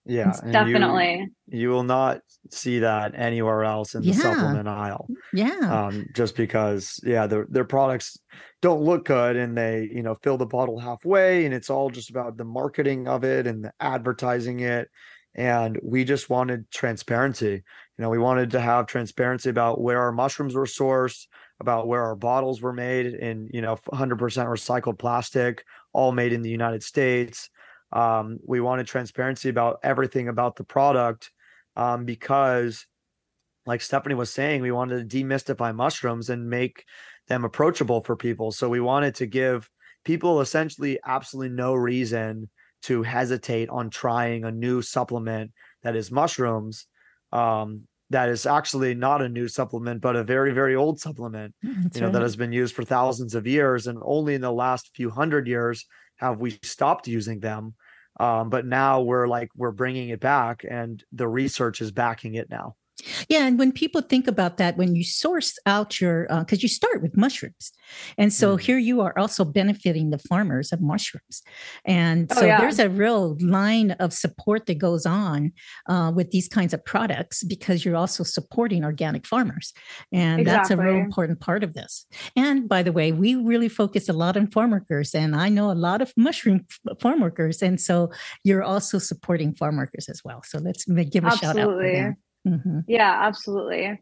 Yeah, 0.05 0.31
definitely. 0.51 1.29
You, 1.47 1.59
you, 1.59 1.69
will 1.69 1.83
not 1.83 2.21
see 2.49 2.79
that 2.79 3.13
anywhere 3.15 3.63
else 3.63 3.93
in 3.93 4.01
the 4.01 4.09
yeah. 4.09 4.15
supplement 4.15 4.67
aisle. 4.67 5.07
Yeah. 5.31 5.59
Um, 5.59 6.07
just 6.15 6.35
because, 6.35 6.99
yeah, 7.03 7.27
their 7.27 7.45
their 7.49 7.65
products 7.65 8.17
don't 8.61 8.81
look 8.81 9.05
good 9.05 9.35
and 9.35 9.55
they, 9.55 9.89
you 9.93 10.01
know, 10.01 10.17
fill 10.23 10.37
the 10.37 10.45
bottle 10.45 10.79
halfway 10.79 11.45
and 11.45 11.53
it's 11.53 11.69
all 11.69 11.89
just 11.91 12.09
about 12.09 12.35
the 12.35 12.43
marketing 12.43 13.07
of 13.07 13.23
it 13.23 13.45
and 13.45 13.65
the 13.65 13.73
advertising 13.79 14.61
it. 14.61 14.89
And 15.35 15.79
we 15.83 16.03
just 16.03 16.29
wanted 16.29 16.69
transparency. 16.71 17.51
You 17.97 18.01
know, 18.03 18.09
we 18.09 18.17
wanted 18.17 18.51
to 18.51 18.59
have 18.59 18.87
transparency 18.87 19.49
about 19.49 19.79
where 19.79 19.99
our 20.01 20.11
mushrooms 20.11 20.55
were 20.55 20.65
sourced, 20.65 21.27
about 21.59 21.87
where 21.87 22.03
our 22.03 22.15
bottles 22.15 22.59
were 22.59 22.73
made 22.73 23.05
in, 23.05 23.49
you 23.53 23.61
know, 23.61 23.77
100% 23.93 24.17
recycled 24.17 24.97
plastic, 24.97 25.63
all 25.93 26.11
made 26.11 26.33
in 26.33 26.41
the 26.41 26.49
United 26.49 26.81
States 26.81 27.49
um, 27.91 28.39
we 28.45 28.61
wanted 28.61 28.87
transparency 28.87 29.49
about 29.49 29.79
everything 29.83 30.27
about 30.27 30.55
the 30.55 30.63
product 30.63 31.31
um, 31.75 32.05
because, 32.05 32.85
like 33.65 33.81
Stephanie 33.81 34.15
was 34.15 34.31
saying, 34.31 34.61
we 34.61 34.71
wanted 34.71 35.09
to 35.09 35.17
demystify 35.17 35.75
mushrooms 35.75 36.29
and 36.29 36.49
make 36.49 36.85
them 37.27 37.43
approachable 37.43 38.03
for 38.03 38.15
people. 38.15 38.51
So 38.51 38.69
we 38.69 38.79
wanted 38.79 39.15
to 39.15 39.25
give 39.25 39.69
people 40.03 40.41
essentially 40.41 40.99
absolutely 41.05 41.55
no 41.55 41.73
reason 41.73 42.49
to 42.83 43.03
hesitate 43.03 43.69
on 43.69 43.89
trying 43.89 44.43
a 44.43 44.51
new 44.51 44.81
supplement 44.81 45.51
that 45.83 45.95
is 45.95 46.11
mushrooms. 46.11 46.87
Um, 47.31 47.83
that 48.09 48.27
is 48.27 48.45
actually 48.45 48.93
not 48.93 49.21
a 49.21 49.29
new 49.29 49.47
supplement, 49.47 50.01
but 50.01 50.17
a 50.17 50.23
very, 50.23 50.51
very 50.51 50.75
old 50.75 50.99
supplement, 50.99 51.55
mm, 51.63 51.83
That's 51.83 51.95
you 51.95 52.01
know, 52.01 52.07
right. 52.07 52.13
that 52.13 52.21
has 52.21 52.35
been 52.35 52.51
used 52.51 52.75
for 52.75 52.83
thousands 52.83 53.35
of 53.35 53.47
years. 53.47 53.87
And 53.87 53.99
only 54.03 54.35
in 54.35 54.41
the 54.41 54.51
last 54.51 54.91
few 54.93 55.09
hundred 55.09 55.47
years 55.47 55.85
have 56.21 56.39
we 56.39 56.57
stopped 56.63 57.07
using 57.07 57.39
them? 57.39 57.75
Um, 58.19 58.49
but 58.49 58.65
now 58.65 59.01
we're 59.01 59.27
like 59.27 59.49
we're 59.55 59.71
bringing 59.71 60.09
it 60.09 60.19
back 60.19 60.63
and 60.69 61.03
the 61.11 61.27
research 61.27 61.81
is 61.81 61.91
backing 61.91 62.35
it 62.35 62.49
now 62.49 62.75
yeah, 63.29 63.45
and 63.45 63.57
when 63.59 63.71
people 63.71 64.01
think 64.01 64.27
about 64.27 64.57
that, 64.57 64.77
when 64.77 64.95
you 64.95 65.03
source 65.03 65.57
out 65.65 65.99
your, 65.99 66.23
because 66.23 66.59
uh, 66.59 66.61
you 66.61 66.67
start 66.67 67.01
with 67.01 67.17
mushrooms, 67.17 67.71
and 68.17 68.33
so 68.33 68.55
mm. 68.55 68.59
here 68.59 68.77
you 68.77 69.01
are 69.01 69.17
also 69.17 69.43
benefiting 69.43 70.09
the 70.09 70.17
farmers 70.17 70.71
of 70.71 70.81
mushrooms, 70.81 71.41
and 71.85 72.31
oh, 72.31 72.35
so 72.35 72.45
yeah. 72.45 72.59
there's 72.59 72.79
a 72.79 72.89
real 72.89 73.37
line 73.41 73.91
of 73.91 74.13
support 74.13 74.65
that 74.65 74.77
goes 74.77 75.05
on 75.05 75.51
uh, 75.87 76.11
with 76.15 76.31
these 76.31 76.47
kinds 76.47 76.73
of 76.73 76.83
products 76.85 77.43
because 77.43 77.83
you're 77.85 77.95
also 77.95 78.23
supporting 78.23 78.83
organic 78.83 79.25
farmers, 79.25 79.73
and 80.11 80.41
exactly. 80.41 80.43
that's 80.45 80.71
a 80.71 80.77
real 80.77 80.97
important 80.97 81.39
part 81.39 81.63
of 81.63 81.73
this. 81.73 82.05
And 82.35 82.67
by 82.67 82.83
the 82.83 82.91
way, 82.91 83.11
we 83.11 83.35
really 83.35 83.69
focus 83.69 84.09
a 84.09 84.13
lot 84.13 84.37
on 84.37 84.47
farm 84.47 84.71
workers, 84.71 85.13
and 85.13 85.35
I 85.35 85.49
know 85.49 85.71
a 85.71 85.73
lot 85.73 86.01
of 86.01 86.13
mushroom 86.17 86.65
farm 86.99 87.21
workers, 87.21 87.61
and 87.61 87.79
so 87.79 88.11
you're 88.43 88.63
also 88.63 88.97
supporting 88.99 89.53
farm 89.53 89.77
workers 89.77 90.09
as 90.09 90.21
well. 90.23 90.41
So 90.43 90.59
let's 90.59 90.85
give 90.85 91.23
a 91.23 91.27
Absolutely. 91.27 91.95
shout 91.95 92.07
out. 92.07 92.13
Mm-hmm. 92.47 92.79
Yeah, 92.87 93.19
absolutely. 93.21 93.99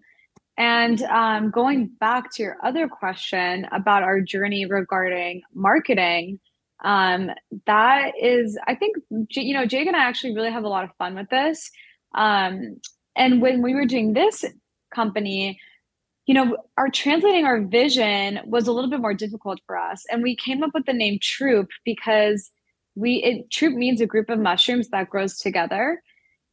And 0.57 1.01
um, 1.03 1.51
going 1.51 1.87
back 1.99 2.31
to 2.33 2.43
your 2.43 2.57
other 2.63 2.87
question 2.87 3.65
about 3.71 4.03
our 4.03 4.19
journey 4.19 4.65
regarding 4.65 5.41
marketing, 5.53 6.39
um, 6.83 7.29
that 7.65 8.11
is, 8.21 8.57
I 8.67 8.75
think, 8.75 8.97
you 9.31 9.53
know, 9.53 9.65
Jake 9.65 9.87
and 9.87 9.95
I 9.95 10.03
actually 10.03 10.35
really 10.35 10.51
have 10.51 10.63
a 10.63 10.69
lot 10.69 10.83
of 10.83 10.91
fun 10.97 11.15
with 11.15 11.29
this. 11.29 11.69
Um, 12.15 12.79
and 13.15 13.41
when 13.41 13.61
we 13.61 13.73
were 13.73 13.85
doing 13.85 14.13
this 14.13 14.43
company, 14.93 15.59
you 16.25 16.33
know, 16.33 16.57
our 16.77 16.89
translating 16.89 17.45
our 17.45 17.61
vision 17.61 18.39
was 18.45 18.67
a 18.67 18.71
little 18.71 18.89
bit 18.89 19.01
more 19.01 19.13
difficult 19.13 19.59
for 19.65 19.77
us. 19.77 20.03
And 20.11 20.21
we 20.21 20.35
came 20.35 20.61
up 20.61 20.71
with 20.73 20.85
the 20.85 20.93
name 20.93 21.19
Troop 21.21 21.69
because 21.85 22.51
we 22.95 23.15
it 23.23 23.49
troop 23.49 23.75
means 23.75 24.01
a 24.01 24.05
group 24.05 24.29
of 24.29 24.39
mushrooms 24.39 24.89
that 24.89 25.09
grows 25.09 25.37
together. 25.37 26.01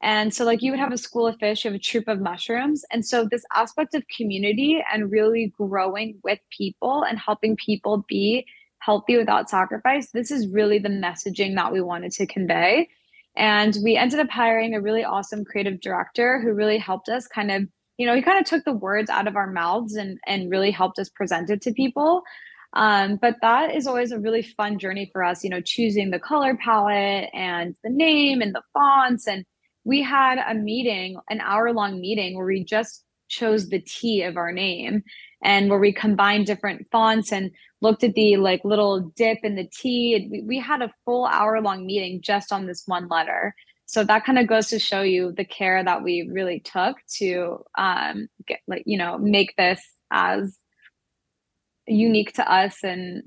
And 0.03 0.33
so 0.33 0.45
like 0.45 0.63
you 0.63 0.71
would 0.71 0.81
have 0.81 0.93
a 0.93 0.99
school 0.99 1.27
of 1.27 1.37
fish, 1.39 1.65
you 1.65 1.71
have 1.71 1.81
a 1.81 1.83
troop 1.83 2.07
of 2.09 2.21
mushrooms. 2.21 2.85
And 2.93 3.05
so 3.05 3.27
this 3.31 3.45
aspect 3.55 3.95
of 3.95 4.03
community 4.15 4.83
and 4.93 5.11
really 5.11 5.53
growing 5.57 6.19
with 6.23 6.39
people 6.57 7.05
and 7.05 7.19
helping 7.19 7.57
people 7.57 8.05
be 8.09 8.47
healthy 8.81 9.17
without 9.17 9.51
sacrifice, 9.51 10.11
this 10.11 10.31
is 10.31 10.49
really 10.49 10.79
the 10.79 10.89
messaging 10.89 11.55
that 11.57 11.73
we 11.73 11.81
wanted 11.81 12.13
to 12.13 12.27
convey. 12.27 12.89
And 13.37 13.77
we 13.83 13.97
ended 13.97 14.21
up 14.21 14.31
hiring 14.31 14.75
a 14.75 14.81
really 14.81 15.05
awesome 15.05 15.45
creative 15.45 15.81
director 15.81 16.41
who 16.41 16.53
really 16.53 16.79
helped 16.79 17.09
us 17.09 17.27
kind 17.27 17.51
of, 17.51 17.63
you 17.99 18.07
know, 18.07 18.15
he 18.15 18.23
kind 18.23 18.39
of 18.39 18.47
took 18.47 18.65
the 18.65 18.73
words 18.73 19.11
out 19.11 19.27
of 19.27 19.37
our 19.37 19.51
mouths 19.51 19.95
and 19.95 20.19
and 20.27 20.51
really 20.51 20.71
helped 20.71 20.99
us 20.99 21.09
present 21.11 21.51
it 21.51 21.61
to 21.63 21.73
people. 21.73 22.23
Um, 22.73 23.17
but 23.17 23.37
that 23.43 23.75
is 23.75 23.87
always 23.87 24.13
a 24.13 24.19
really 24.19 24.43
fun 24.43 24.79
journey 24.79 25.09
for 25.13 25.25
us, 25.25 25.43
you 25.43 25.51
know, 25.51 25.61
choosing 25.61 26.11
the 26.11 26.19
color 26.19 26.57
palette 26.57 27.31
and 27.33 27.75
the 27.83 27.91
name 27.91 28.41
and 28.43 28.55
the 28.55 28.63
fonts. 28.73 29.27
And 29.27 29.45
we 29.87 30.03
had 30.03 30.39
a 30.39 30.53
meeting, 30.53 31.17
an 31.31 31.41
hour 31.41 31.73
long 31.73 32.01
meeting 32.01 32.37
where 32.37 32.45
we 32.45 32.65
just 32.65 33.05
chose 33.29 33.69
the 33.69 33.79
T 33.79 34.23
of 34.23 34.37
our 34.37 34.51
name 34.51 35.05
and 35.45 35.71
where 35.71 35.79
we 35.79 35.93
combined 35.93 36.47
different 36.47 36.89
fonts 36.91 37.33
and 37.33 37.53
looked 37.81 38.03
at 38.03 38.15
the 38.15 38.37
like 38.37 38.65
little 38.65 39.13
dip 39.15 39.39
in 39.45 39.55
the 39.55 39.69
T. 39.73 40.29
We, 40.29 40.43
we 40.43 40.59
had 40.59 40.83
a 40.83 40.93
full 41.05 41.27
hour 41.27 41.61
long 41.61 41.87
meeting 41.87 42.21
just 42.21 42.53
on 42.53 42.67
this 42.67 42.83
one 42.87 43.07
letter. 43.07 43.55
So 43.87 44.03
that 44.03 44.25
kind 44.25 44.41
of 44.41 44.49
goes 44.49 44.67
to 44.69 44.81
show 44.81 45.03
you 45.03 45.33
the 45.37 45.45
care 45.45 45.85
that 45.85 46.03
we 46.03 46.29
really 46.33 46.59
took 46.59 46.97
to 47.19 47.59
um, 47.79 48.27
get 48.49 48.59
like 48.67 48.83
you 48.87 48.99
know 48.99 49.19
make 49.19 49.55
this 49.57 49.81
as 50.11 50.59
unique 51.87 52.33
to 52.35 52.53
us 52.53 52.79
and 52.83 53.23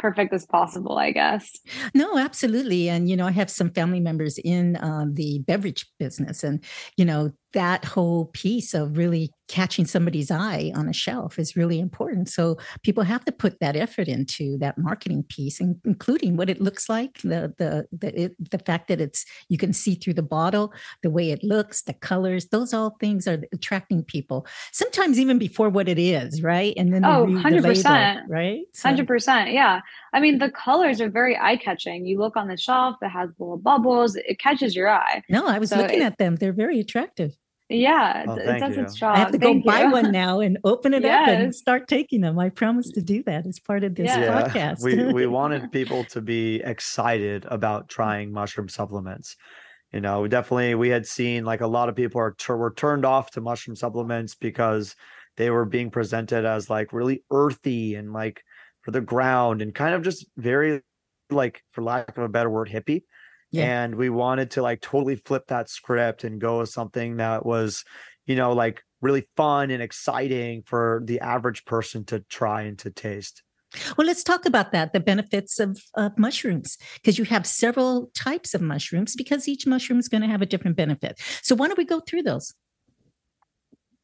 perfect 0.00 0.32
as 0.32 0.46
possible, 0.46 0.98
I 0.98 1.12
guess. 1.12 1.56
No, 1.94 2.18
absolutely. 2.18 2.88
And, 2.88 3.08
you 3.08 3.16
know, 3.16 3.26
I 3.26 3.30
have 3.32 3.50
some 3.50 3.70
family 3.70 4.00
members 4.00 4.38
in 4.38 4.76
um, 4.80 5.14
the 5.14 5.40
beverage 5.40 5.86
business, 5.98 6.42
and, 6.42 6.64
you 6.96 7.04
know, 7.04 7.32
that 7.52 7.84
whole 7.84 8.26
piece 8.26 8.74
of 8.74 8.96
really 8.96 9.32
catching 9.48 9.84
somebody's 9.84 10.30
eye 10.30 10.70
on 10.76 10.88
a 10.88 10.92
shelf 10.92 11.38
is 11.38 11.56
really 11.56 11.80
important. 11.80 12.28
So 12.28 12.56
people 12.84 13.02
have 13.02 13.24
to 13.24 13.32
put 13.32 13.58
that 13.58 13.74
effort 13.74 14.06
into 14.06 14.56
that 14.58 14.78
marketing 14.78 15.24
piece, 15.24 15.60
including 15.60 16.36
what 16.36 16.48
it 16.48 16.60
looks 16.60 16.88
like, 16.88 17.18
the 17.22 17.52
the 17.58 17.86
the, 17.90 18.22
it, 18.22 18.50
the 18.50 18.58
fact 18.58 18.86
that 18.88 19.00
it's 19.00 19.24
you 19.48 19.58
can 19.58 19.72
see 19.72 19.96
through 19.96 20.14
the 20.14 20.22
bottle, 20.22 20.72
the 21.02 21.10
way 21.10 21.30
it 21.30 21.42
looks, 21.42 21.82
the 21.82 21.94
colors. 21.94 22.46
Those 22.46 22.72
all 22.72 22.96
things 23.00 23.26
are 23.26 23.42
attracting 23.52 24.04
people. 24.04 24.46
Sometimes 24.72 25.18
even 25.18 25.38
before 25.38 25.68
what 25.68 25.88
it 25.88 25.98
is, 25.98 26.42
right? 26.42 26.74
And 26.76 26.94
then 26.94 27.04
oh, 27.04 27.24
100 27.24 27.64
percent, 27.64 28.20
right? 28.28 28.62
Hundred 28.80 29.08
percent, 29.08 29.50
yeah. 29.50 29.80
I 30.12 30.20
mean, 30.20 30.38
the 30.38 30.50
colors 30.50 31.00
are 31.00 31.10
very 31.10 31.36
eye 31.38 31.56
catching. 31.56 32.06
You 32.06 32.18
look 32.18 32.36
on 32.36 32.48
the 32.48 32.56
shelf, 32.56 32.96
it 33.02 33.08
has 33.08 33.30
little 33.38 33.58
bubbles. 33.58 34.16
It 34.16 34.38
catches 34.38 34.74
your 34.74 34.88
eye. 34.88 35.22
No, 35.28 35.46
I 35.46 35.58
was 35.58 35.70
so 35.70 35.76
looking 35.76 36.00
it, 36.00 36.04
at 36.04 36.18
them. 36.18 36.36
They're 36.36 36.52
very 36.52 36.80
attractive. 36.80 37.36
Yeah, 37.70 38.24
oh, 38.26 38.34
it 38.34 38.58
does 38.58 38.76
its 38.76 38.94
job. 38.96 39.14
I 39.14 39.20
have 39.20 39.30
to 39.30 39.38
thank 39.38 39.64
go 39.64 39.72
you. 39.72 39.78
buy 39.78 39.84
one 39.86 40.10
now 40.12 40.40
and 40.40 40.58
open 40.64 40.92
it 40.92 41.04
yes. 41.04 41.28
up 41.28 41.28
and 41.28 41.54
start 41.54 41.86
taking 41.86 42.20
them. 42.20 42.36
I 42.36 42.48
promise 42.48 42.90
to 42.90 43.00
do 43.00 43.22
that 43.24 43.46
as 43.46 43.60
part 43.60 43.84
of 43.84 43.94
this 43.94 44.08
yeah. 44.08 44.42
podcast. 44.42 44.82
we 44.82 45.12
we 45.12 45.26
wanted 45.28 45.70
people 45.70 46.02
to 46.06 46.20
be 46.20 46.56
excited 46.64 47.46
about 47.48 47.88
trying 47.88 48.32
mushroom 48.32 48.68
supplements. 48.68 49.36
You 49.92 50.00
know, 50.00 50.26
definitely 50.26 50.74
we 50.74 50.88
had 50.88 51.06
seen 51.06 51.44
like 51.44 51.60
a 51.60 51.66
lot 51.68 51.88
of 51.88 51.94
people 51.94 52.20
are 52.20 52.34
were 52.48 52.74
turned 52.74 53.04
off 53.04 53.30
to 53.32 53.40
mushroom 53.40 53.76
supplements 53.76 54.34
because 54.34 54.96
they 55.36 55.50
were 55.50 55.64
being 55.64 55.90
presented 55.90 56.44
as 56.44 56.68
like 56.68 56.92
really 56.92 57.22
earthy 57.30 57.94
and 57.94 58.12
like 58.12 58.42
for 58.82 58.90
the 58.90 59.00
ground 59.00 59.62
and 59.62 59.74
kind 59.74 59.94
of 59.94 60.02
just 60.02 60.26
very 60.36 60.80
like 61.30 61.62
for 61.72 61.82
lack 61.82 62.16
of 62.16 62.24
a 62.24 62.28
better 62.28 62.50
word 62.50 62.68
hippie 62.68 63.02
yeah. 63.50 63.82
And 63.82 63.94
we 63.96 64.10
wanted 64.10 64.52
to 64.52 64.62
like 64.62 64.80
totally 64.80 65.16
flip 65.16 65.46
that 65.48 65.68
script 65.68 66.24
and 66.24 66.40
go 66.40 66.60
with 66.60 66.68
something 66.68 67.16
that 67.16 67.44
was, 67.44 67.84
you 68.26 68.36
know, 68.36 68.52
like 68.52 68.82
really 69.00 69.26
fun 69.36 69.70
and 69.70 69.82
exciting 69.82 70.62
for 70.66 71.02
the 71.04 71.20
average 71.20 71.64
person 71.64 72.04
to 72.06 72.20
try 72.28 72.62
and 72.62 72.78
to 72.80 72.90
taste. 72.90 73.42
Well, 73.96 74.06
let's 74.06 74.24
talk 74.24 74.46
about 74.46 74.72
that 74.72 74.92
the 74.92 75.00
benefits 75.00 75.60
of, 75.60 75.80
of 75.94 76.18
mushrooms, 76.18 76.76
because 76.94 77.18
you 77.18 77.24
have 77.26 77.46
several 77.46 78.10
types 78.16 78.52
of 78.52 78.60
mushrooms, 78.60 79.14
because 79.14 79.46
each 79.46 79.64
mushroom 79.64 80.00
is 80.00 80.08
going 80.08 80.22
to 80.22 80.28
have 80.28 80.42
a 80.42 80.46
different 80.46 80.76
benefit. 80.76 81.20
So, 81.42 81.54
why 81.54 81.68
don't 81.68 81.78
we 81.78 81.84
go 81.84 82.00
through 82.00 82.24
those? 82.24 82.52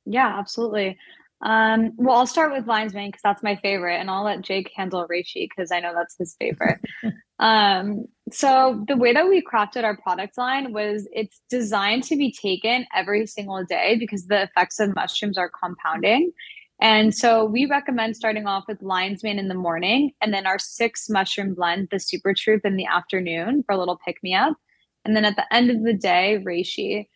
Yeah, 0.04 0.38
absolutely. 0.38 0.96
Um, 1.42 1.92
well, 1.96 2.16
I'll 2.16 2.26
start 2.26 2.52
with 2.52 2.66
lion's 2.66 2.94
mane 2.94 3.10
because 3.10 3.22
that's 3.22 3.42
my 3.42 3.56
favorite, 3.56 3.96
and 3.96 4.10
I'll 4.10 4.24
let 4.24 4.40
Jake 4.40 4.70
handle 4.74 5.06
reishi 5.06 5.48
because 5.48 5.70
I 5.70 5.80
know 5.80 5.92
that's 5.94 6.16
his 6.18 6.34
favorite. 6.38 6.80
um, 7.38 8.06
so 8.32 8.84
the 8.88 8.96
way 8.96 9.12
that 9.12 9.28
we 9.28 9.42
crafted 9.42 9.84
our 9.84 9.96
product 9.96 10.38
line 10.38 10.72
was 10.72 11.06
it's 11.12 11.40
designed 11.50 12.04
to 12.04 12.16
be 12.16 12.32
taken 12.32 12.86
every 12.94 13.26
single 13.26 13.64
day 13.64 13.96
because 13.98 14.26
the 14.26 14.44
effects 14.44 14.80
of 14.80 14.94
mushrooms 14.94 15.36
are 15.36 15.50
compounding. 15.50 16.32
And 16.80 17.14
so 17.14 17.44
we 17.44 17.66
recommend 17.66 18.16
starting 18.16 18.46
off 18.46 18.64
with 18.68 18.82
lion's 18.82 19.22
mane 19.22 19.38
in 19.38 19.48
the 19.48 19.54
morning 19.54 20.12
and 20.20 20.32
then 20.32 20.46
our 20.46 20.58
six 20.58 21.08
mushroom 21.08 21.54
blend, 21.54 21.88
the 21.90 21.98
super 21.98 22.34
troop 22.34 22.64
in 22.64 22.76
the 22.76 22.86
afternoon 22.86 23.62
for 23.64 23.74
a 23.74 23.78
little 23.78 23.98
pick 24.04 24.22
me 24.22 24.34
up. 24.34 24.56
And 25.04 25.16
then 25.16 25.24
at 25.24 25.36
the 25.36 25.54
end 25.54 25.70
of 25.70 25.82
the 25.84 25.94
day, 25.94 26.42
reishi. 26.44 27.06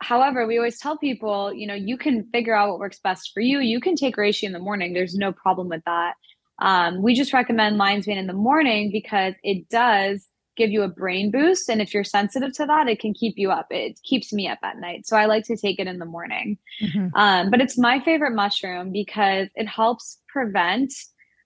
However, 0.00 0.46
we 0.46 0.56
always 0.56 0.78
tell 0.78 0.98
people, 0.98 1.52
you 1.52 1.66
know, 1.66 1.74
you 1.74 1.96
can 1.96 2.24
figure 2.32 2.54
out 2.54 2.70
what 2.70 2.78
works 2.78 3.00
best 3.02 3.30
for 3.32 3.40
you. 3.40 3.60
You 3.60 3.80
can 3.80 3.96
take 3.96 4.16
reishi 4.16 4.44
in 4.44 4.52
the 4.52 4.58
morning. 4.58 4.92
There's 4.92 5.14
no 5.14 5.32
problem 5.32 5.68
with 5.68 5.82
that. 5.86 6.14
Um, 6.58 7.02
we 7.02 7.14
just 7.14 7.32
recommend 7.32 7.78
lion's 7.78 8.06
mane 8.06 8.18
in 8.18 8.26
the 8.26 8.32
morning 8.32 8.90
because 8.92 9.34
it 9.42 9.68
does 9.68 10.26
give 10.56 10.70
you 10.70 10.82
a 10.82 10.88
brain 10.88 11.30
boost. 11.30 11.68
And 11.68 11.82
if 11.82 11.92
you're 11.92 12.04
sensitive 12.04 12.52
to 12.54 12.66
that, 12.66 12.88
it 12.88 13.00
can 13.00 13.12
keep 13.12 13.34
you 13.36 13.50
up. 13.50 13.66
It 13.70 13.98
keeps 14.04 14.32
me 14.32 14.48
up 14.48 14.60
at 14.62 14.78
night. 14.78 15.06
So 15.06 15.16
I 15.16 15.26
like 15.26 15.44
to 15.46 15.56
take 15.56 15.80
it 15.80 15.88
in 15.88 15.98
the 15.98 16.04
morning. 16.04 16.58
Mm-hmm. 16.80 17.08
Um, 17.16 17.50
but 17.50 17.60
it's 17.60 17.76
my 17.76 18.00
favorite 18.00 18.34
mushroom 18.34 18.92
because 18.92 19.48
it 19.56 19.66
helps 19.66 20.20
prevent 20.28 20.92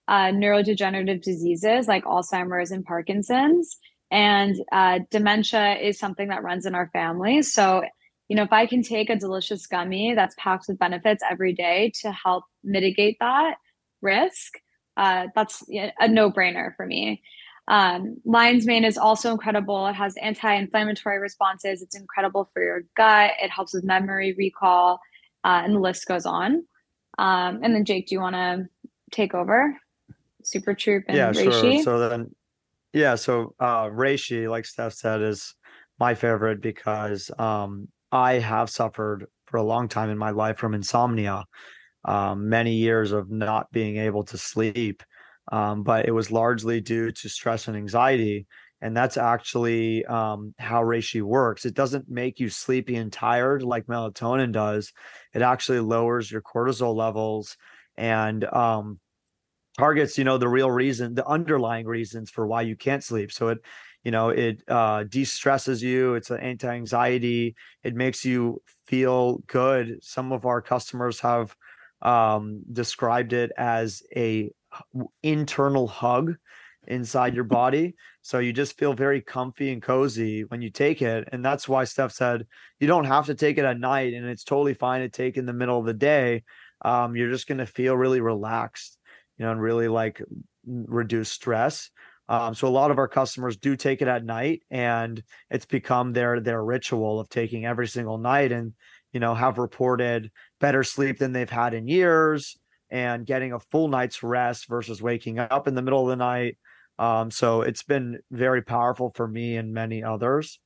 uh, 0.08 0.26
neurodegenerative 0.26 1.22
diseases 1.22 1.88
like 1.88 2.04
Alzheimer's 2.04 2.70
and 2.70 2.84
Parkinson's. 2.84 3.78
And 4.10 4.56
uh, 4.72 5.00
dementia 5.10 5.76
is 5.76 5.98
something 5.98 6.28
that 6.28 6.42
runs 6.42 6.66
in 6.66 6.74
our 6.74 6.88
family. 6.92 7.42
So 7.42 7.84
you 8.28 8.36
know, 8.36 8.42
if 8.42 8.52
I 8.52 8.66
can 8.66 8.82
take 8.82 9.10
a 9.10 9.16
delicious 9.16 9.66
gummy 9.66 10.14
that's 10.14 10.34
packed 10.38 10.66
with 10.68 10.78
benefits 10.78 11.22
every 11.28 11.54
day 11.54 11.92
to 12.02 12.12
help 12.12 12.44
mitigate 12.62 13.16
that 13.20 13.56
risk, 14.02 14.54
uh, 14.96 15.28
that's 15.34 15.64
a 15.68 16.08
no 16.08 16.30
brainer 16.30 16.74
for 16.76 16.86
me. 16.86 17.22
Um, 17.68 18.16
lion's 18.24 18.66
mane 18.66 18.84
is 18.84 18.96
also 18.96 19.30
incredible. 19.30 19.86
It 19.86 19.94
has 19.94 20.14
anti 20.20 20.52
inflammatory 20.54 21.18
responses. 21.18 21.82
It's 21.82 21.96
incredible 21.96 22.50
for 22.52 22.62
your 22.62 22.82
gut. 22.96 23.32
It 23.42 23.50
helps 23.50 23.74
with 23.74 23.84
memory 23.84 24.34
recall, 24.36 25.00
uh, 25.44 25.62
and 25.64 25.74
the 25.74 25.80
list 25.80 26.06
goes 26.06 26.26
on. 26.26 26.64
Um, 27.18 27.60
and 27.62 27.74
then, 27.74 27.84
Jake, 27.84 28.08
do 28.08 28.14
you 28.14 28.20
want 28.20 28.36
to 28.36 28.68
take 29.10 29.34
over? 29.34 29.76
Super 30.44 30.74
Troop 30.74 31.04
and 31.08 31.16
yeah, 31.16 31.30
Reishi? 31.30 31.74
sure. 31.74 31.82
So 31.82 32.08
then, 32.08 32.34
yeah, 32.92 33.16
so 33.16 33.54
uh, 33.60 33.86
Reishi, 33.86 34.48
like 34.48 34.64
Steph 34.64 34.94
said, 34.94 35.20
is 35.20 35.54
my 35.98 36.14
favorite 36.14 36.62
because 36.62 37.30
um, 37.38 37.88
I 38.10 38.34
have 38.34 38.70
suffered 38.70 39.26
for 39.46 39.58
a 39.58 39.62
long 39.62 39.88
time 39.88 40.10
in 40.10 40.18
my 40.18 40.30
life 40.30 40.58
from 40.58 40.74
insomnia, 40.74 41.44
um, 42.04 42.48
many 42.48 42.74
years 42.74 43.12
of 43.12 43.30
not 43.30 43.70
being 43.72 43.96
able 43.96 44.24
to 44.24 44.38
sleep. 44.38 45.02
Um, 45.50 45.82
but 45.82 46.06
it 46.06 46.12
was 46.12 46.30
largely 46.30 46.80
due 46.80 47.10
to 47.10 47.28
stress 47.28 47.68
and 47.68 47.76
anxiety. 47.76 48.46
And 48.80 48.96
that's 48.96 49.16
actually 49.16 50.04
um, 50.04 50.54
how 50.58 50.82
reishi 50.82 51.22
works. 51.22 51.64
It 51.64 51.74
doesn't 51.74 52.08
make 52.08 52.38
you 52.38 52.48
sleepy 52.48 52.96
and 52.96 53.12
tired 53.12 53.62
like 53.62 53.86
melatonin 53.86 54.52
does. 54.52 54.92
It 55.34 55.42
actually 55.42 55.80
lowers 55.80 56.30
your 56.30 56.42
cortisol 56.42 56.94
levels 56.94 57.56
and 57.96 58.44
um, 58.44 59.00
targets, 59.78 60.18
you 60.18 60.24
know, 60.24 60.38
the 60.38 60.48
real 60.48 60.70
reason, 60.70 61.14
the 61.14 61.26
underlying 61.26 61.86
reasons 61.86 62.30
for 62.30 62.46
why 62.46 62.62
you 62.62 62.76
can't 62.76 63.02
sleep. 63.02 63.32
So 63.32 63.48
it 63.48 63.58
you 64.04 64.10
know 64.10 64.28
it 64.28 64.62
uh, 64.68 65.04
de-stresses 65.04 65.82
you 65.82 66.14
it's 66.14 66.30
an 66.30 66.40
anti-anxiety 66.40 67.54
it 67.82 67.94
makes 67.94 68.24
you 68.24 68.60
feel 68.88 69.38
good. 69.46 69.98
Some 70.02 70.32
of 70.32 70.46
our 70.46 70.60
customers 70.62 71.20
have 71.20 71.54
um, 72.02 72.62
described 72.72 73.32
it 73.32 73.52
as 73.56 74.02
a 74.16 74.50
internal 75.22 75.86
hug 75.86 76.34
inside 76.86 77.34
your 77.34 77.44
body 77.60 77.94
so 78.22 78.38
you 78.38 78.52
just 78.52 78.78
feel 78.78 78.94
very 78.94 79.20
comfy 79.20 79.72
and 79.72 79.82
cozy 79.82 80.44
when 80.44 80.62
you 80.62 80.70
take 80.70 81.02
it 81.02 81.28
and 81.32 81.44
that's 81.44 81.68
why 81.68 81.84
steph 81.84 82.12
said 82.12 82.46
you 82.78 82.86
don't 82.86 83.04
have 83.04 83.26
to 83.26 83.34
take 83.34 83.58
it 83.58 83.64
at 83.64 83.80
night 83.80 84.14
and 84.14 84.26
it's 84.26 84.44
totally 84.44 84.74
fine 84.74 85.00
to 85.00 85.08
take 85.08 85.36
in 85.36 85.46
the 85.46 85.52
middle 85.52 85.78
of 85.78 85.86
the 85.86 85.94
day 85.94 86.42
um, 86.84 87.16
you're 87.16 87.30
just 87.30 87.48
going 87.48 87.58
to 87.58 87.66
feel 87.66 87.96
really 87.96 88.20
relaxed 88.20 88.98
you 89.38 89.44
know 89.44 89.52
and 89.52 89.60
really 89.60 89.88
like 89.88 90.22
reduce 90.66 91.30
stress 91.30 91.90
um, 92.28 92.54
so 92.54 92.68
a 92.68 92.70
lot 92.70 92.90
of 92.90 92.98
our 92.98 93.08
customers 93.08 93.56
do 93.56 93.76
take 93.76 94.02
it 94.02 94.08
at 94.08 94.24
night, 94.24 94.62
and 94.70 95.22
it's 95.50 95.66
become 95.66 96.12
their 96.12 96.40
their 96.40 96.62
ritual 96.64 97.20
of 97.20 97.28
taking 97.28 97.64
every 97.66 97.88
single 97.88 98.18
night, 98.18 98.52
and 98.52 98.74
you 99.12 99.20
know 99.20 99.34
have 99.34 99.58
reported 99.58 100.30
better 100.60 100.82
sleep 100.84 101.18
than 101.18 101.32
they've 101.32 101.48
had 101.50 101.74
in 101.74 101.88
years. 101.88 102.56
and 102.90 103.26
getting 103.26 103.52
a 103.52 103.60
full 103.60 103.88
night's 103.88 104.22
rest 104.22 104.66
versus 104.68 105.02
waking 105.02 105.38
up 105.38 105.68
in 105.68 105.74
the 105.74 105.82
middle 105.82 106.02
of 106.02 106.08
the 106.08 106.16
night. 106.16 106.56
Um, 106.98 107.30
so 107.30 107.62
it's 107.62 107.82
been 107.82 108.18
very 108.30 108.62
powerful 108.62 109.12
for 109.14 109.28
me 109.28 109.56
and 109.56 109.72
many 109.72 110.02
others. 110.02 110.58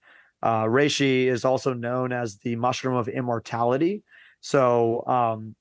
Uh, 0.42 0.64
reishi 0.64 1.26
is 1.26 1.45
also 1.45 1.75
known 1.75 2.12
as 2.12 2.38
the 2.38 2.57
mushroom 2.57 2.97
of 2.97 3.09
immortality. 3.09 4.02
So 4.40 5.04
um, 5.07 5.54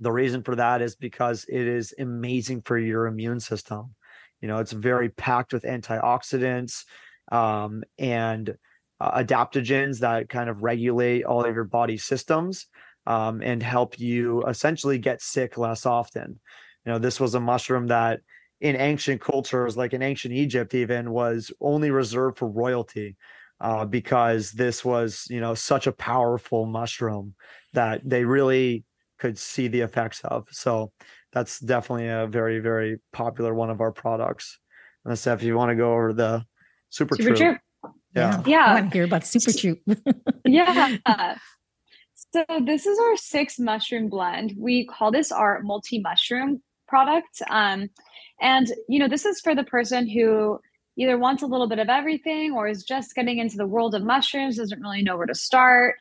the 0.00 0.12
reason 0.12 0.42
for 0.42 0.56
that 0.56 0.82
is 0.82 0.96
because 0.96 1.44
it 1.48 1.66
is 1.66 1.94
amazing 1.98 2.62
for 2.62 2.78
your 2.78 3.06
immune 3.06 3.40
system. 3.40 3.94
You 4.40 4.48
know, 4.48 4.58
it's 4.58 4.72
very 4.72 5.08
packed 5.08 5.52
with 5.52 5.64
antioxidants 5.64 6.84
um, 7.32 7.82
and 7.98 8.54
uh, 9.00 9.22
adaptogens 9.22 10.00
that 10.00 10.28
kind 10.28 10.48
of 10.48 10.62
regulate 10.62 11.24
all 11.24 11.44
of 11.44 11.54
your 11.54 11.64
body 11.64 11.96
systems 11.96 12.66
um, 13.06 13.42
and 13.42 13.62
help 13.62 13.98
you 13.98 14.42
essentially 14.44 14.98
get 14.98 15.22
sick 15.22 15.58
less 15.58 15.86
often. 15.86 16.38
You 16.84 16.92
know, 16.92 16.98
this 16.98 17.18
was 17.18 17.34
a 17.34 17.40
mushroom 17.40 17.88
that 17.88 18.20
in 18.60 18.76
ancient 18.76 19.20
cultures, 19.20 19.76
like 19.76 19.92
in 19.92 20.02
ancient 20.02 20.34
Egypt, 20.34 20.74
even 20.74 21.10
was 21.10 21.50
only 21.60 21.90
reserved 21.90 22.38
for 22.38 22.48
royalty 22.48 23.16
uh, 23.60 23.84
because 23.84 24.52
this 24.52 24.84
was, 24.84 25.26
you 25.28 25.40
know, 25.40 25.54
such 25.54 25.86
a 25.86 25.92
powerful 25.92 26.66
mushroom 26.66 27.34
that 27.72 28.00
they 28.04 28.24
really 28.24 28.84
could 29.18 29.38
see 29.38 29.68
the 29.68 29.80
effects 29.80 30.20
of. 30.24 30.46
So 30.50 30.92
that's 31.34 31.58
definitely 31.58 32.08
a 32.08 32.26
very, 32.26 32.60
very 32.60 33.00
popular 33.12 33.52
one 33.52 33.68
of 33.68 33.80
our 33.80 33.92
products. 33.92 34.58
And 35.04 35.18
Steph, 35.18 35.40
if 35.40 35.44
you 35.44 35.56
want 35.56 35.70
to 35.70 35.76
go 35.76 35.92
over 35.92 36.12
the 36.12 36.44
super, 36.88 37.16
super 37.16 37.34
troop. 37.34 37.58
Yeah. 38.14 38.42
Yeah. 38.46 38.64
I 38.64 38.74
want 38.74 38.92
to 38.92 38.96
hear 38.96 39.04
about 39.04 39.26
super 39.26 39.52
troop. 39.52 39.80
yeah. 40.46 40.96
So 42.32 42.44
this 42.64 42.86
is 42.86 42.98
our 42.98 43.16
six 43.16 43.58
mushroom 43.58 44.08
blend. 44.08 44.54
We 44.56 44.86
call 44.86 45.10
this 45.10 45.32
our 45.32 45.60
multi 45.62 46.00
mushroom 46.00 46.62
product. 46.86 47.42
Um, 47.50 47.90
and 48.40 48.68
you 48.88 49.00
know, 49.00 49.08
this 49.08 49.24
is 49.24 49.40
for 49.40 49.54
the 49.54 49.64
person 49.64 50.08
who 50.08 50.60
either 50.96 51.18
wants 51.18 51.42
a 51.42 51.46
little 51.46 51.68
bit 51.68 51.80
of 51.80 51.88
everything 51.88 52.52
or 52.52 52.68
is 52.68 52.84
just 52.84 53.16
getting 53.16 53.38
into 53.38 53.56
the 53.56 53.66
world 53.66 53.96
of 53.96 54.04
mushrooms, 54.04 54.56
doesn't 54.56 54.80
really 54.80 55.02
know 55.02 55.16
where 55.16 55.26
to 55.26 55.34
start. 55.34 55.96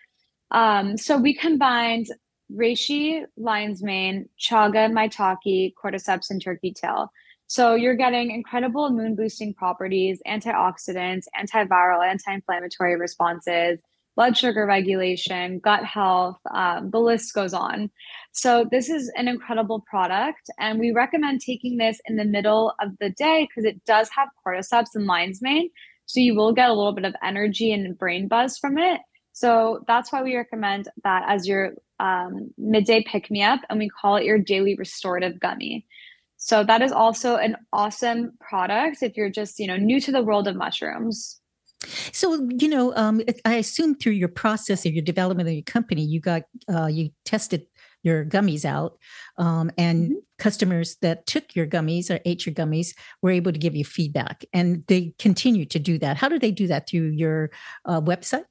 Um, 0.51 0.97
so 0.97 1.17
we 1.17 1.33
combined 1.33 2.07
reishi, 2.53 3.23
lion's 3.37 3.81
mane, 3.83 4.29
chaga, 4.39 4.91
maitake, 4.91 5.73
cordyceps, 5.81 6.29
and 6.29 6.41
turkey 6.41 6.73
tail. 6.73 7.11
So 7.47 7.75
you're 7.75 7.95
getting 7.95 8.31
incredible 8.31 8.85
immune 8.85 9.15
boosting 9.15 9.53
properties, 9.53 10.21
antioxidants, 10.27 11.25
antiviral, 11.39 12.05
anti-inflammatory 12.05 12.97
responses, 12.97 13.79
blood 14.15 14.37
sugar 14.37 14.65
regulation, 14.65 15.59
gut 15.59 15.83
health, 15.83 16.37
um, 16.53 16.89
the 16.91 16.99
list 16.99 17.33
goes 17.33 17.53
on. 17.53 17.89
So, 18.31 18.65
this 18.69 18.89
is 18.89 19.11
an 19.15 19.27
incredible 19.27 19.81
product, 19.81 20.49
and 20.59 20.79
we 20.79 20.91
recommend 20.91 21.41
taking 21.41 21.77
this 21.77 21.99
in 22.07 22.15
the 22.15 22.25
middle 22.25 22.73
of 22.81 22.91
the 22.99 23.09
day 23.11 23.47
because 23.47 23.65
it 23.65 23.83
does 23.85 24.09
have 24.15 24.29
cordyceps 24.45 24.95
and 24.95 25.05
lion's 25.05 25.41
mane. 25.41 25.69
So, 26.05 26.19
you 26.19 26.35
will 26.35 26.53
get 26.53 26.69
a 26.69 26.73
little 26.73 26.93
bit 26.93 27.05
of 27.05 27.15
energy 27.23 27.71
and 27.71 27.97
brain 27.97 28.27
buzz 28.27 28.57
from 28.57 28.77
it. 28.77 29.01
So, 29.33 29.83
that's 29.87 30.11
why 30.11 30.23
we 30.23 30.35
recommend 30.35 30.87
that 31.03 31.23
as 31.27 31.47
your 31.47 31.73
um, 31.99 32.51
midday 32.57 33.03
pick 33.03 33.29
me 33.29 33.43
up, 33.43 33.59
and 33.69 33.79
we 33.79 33.89
call 33.89 34.15
it 34.15 34.25
your 34.25 34.37
daily 34.37 34.75
restorative 34.75 35.39
gummy. 35.39 35.85
So, 36.37 36.63
that 36.63 36.81
is 36.81 36.91
also 36.91 37.35
an 37.35 37.57
awesome 37.73 38.33
product 38.39 39.03
if 39.03 39.17
you're 39.17 39.29
just, 39.29 39.59
you 39.59 39.67
know, 39.67 39.77
new 39.77 39.99
to 40.01 40.11
the 40.11 40.23
world 40.23 40.47
of 40.47 40.55
mushrooms. 40.55 41.39
So, 42.11 42.47
you 42.49 42.67
know, 42.67 42.95
um, 42.95 43.21
I 43.45 43.55
assume 43.55 43.95
through 43.95 44.13
your 44.13 44.29
process 44.29 44.85
of 44.85 44.93
your 44.93 45.03
development 45.03 45.49
of 45.49 45.55
your 45.55 45.63
company, 45.63 46.03
you 46.03 46.19
got 46.19 46.43
uh, 46.73 46.87
you 46.87 47.09
tested 47.25 47.65
your 48.03 48.25
gummies 48.25 48.65
out, 48.65 48.97
um, 49.37 49.71
and 49.77 50.05
mm-hmm. 50.05 50.17
customers 50.37 50.97
that 51.01 51.25
took 51.25 51.55
your 51.55 51.65
gummies 51.65 52.09
or 52.11 52.19
ate 52.25 52.45
your 52.45 52.53
gummies 52.53 52.93
were 53.21 53.31
able 53.31 53.51
to 53.51 53.59
give 53.59 53.75
you 53.75 53.85
feedback, 53.85 54.45
and 54.53 54.83
they 54.87 55.13
continue 55.19 55.65
to 55.65 55.79
do 55.79 55.97
that. 55.99 56.17
How 56.17 56.29
do 56.29 56.37
they 56.37 56.51
do 56.51 56.67
that 56.67 56.87
through 56.87 57.11
your 57.11 57.51
uh, 57.85 58.01
website? 58.01 58.45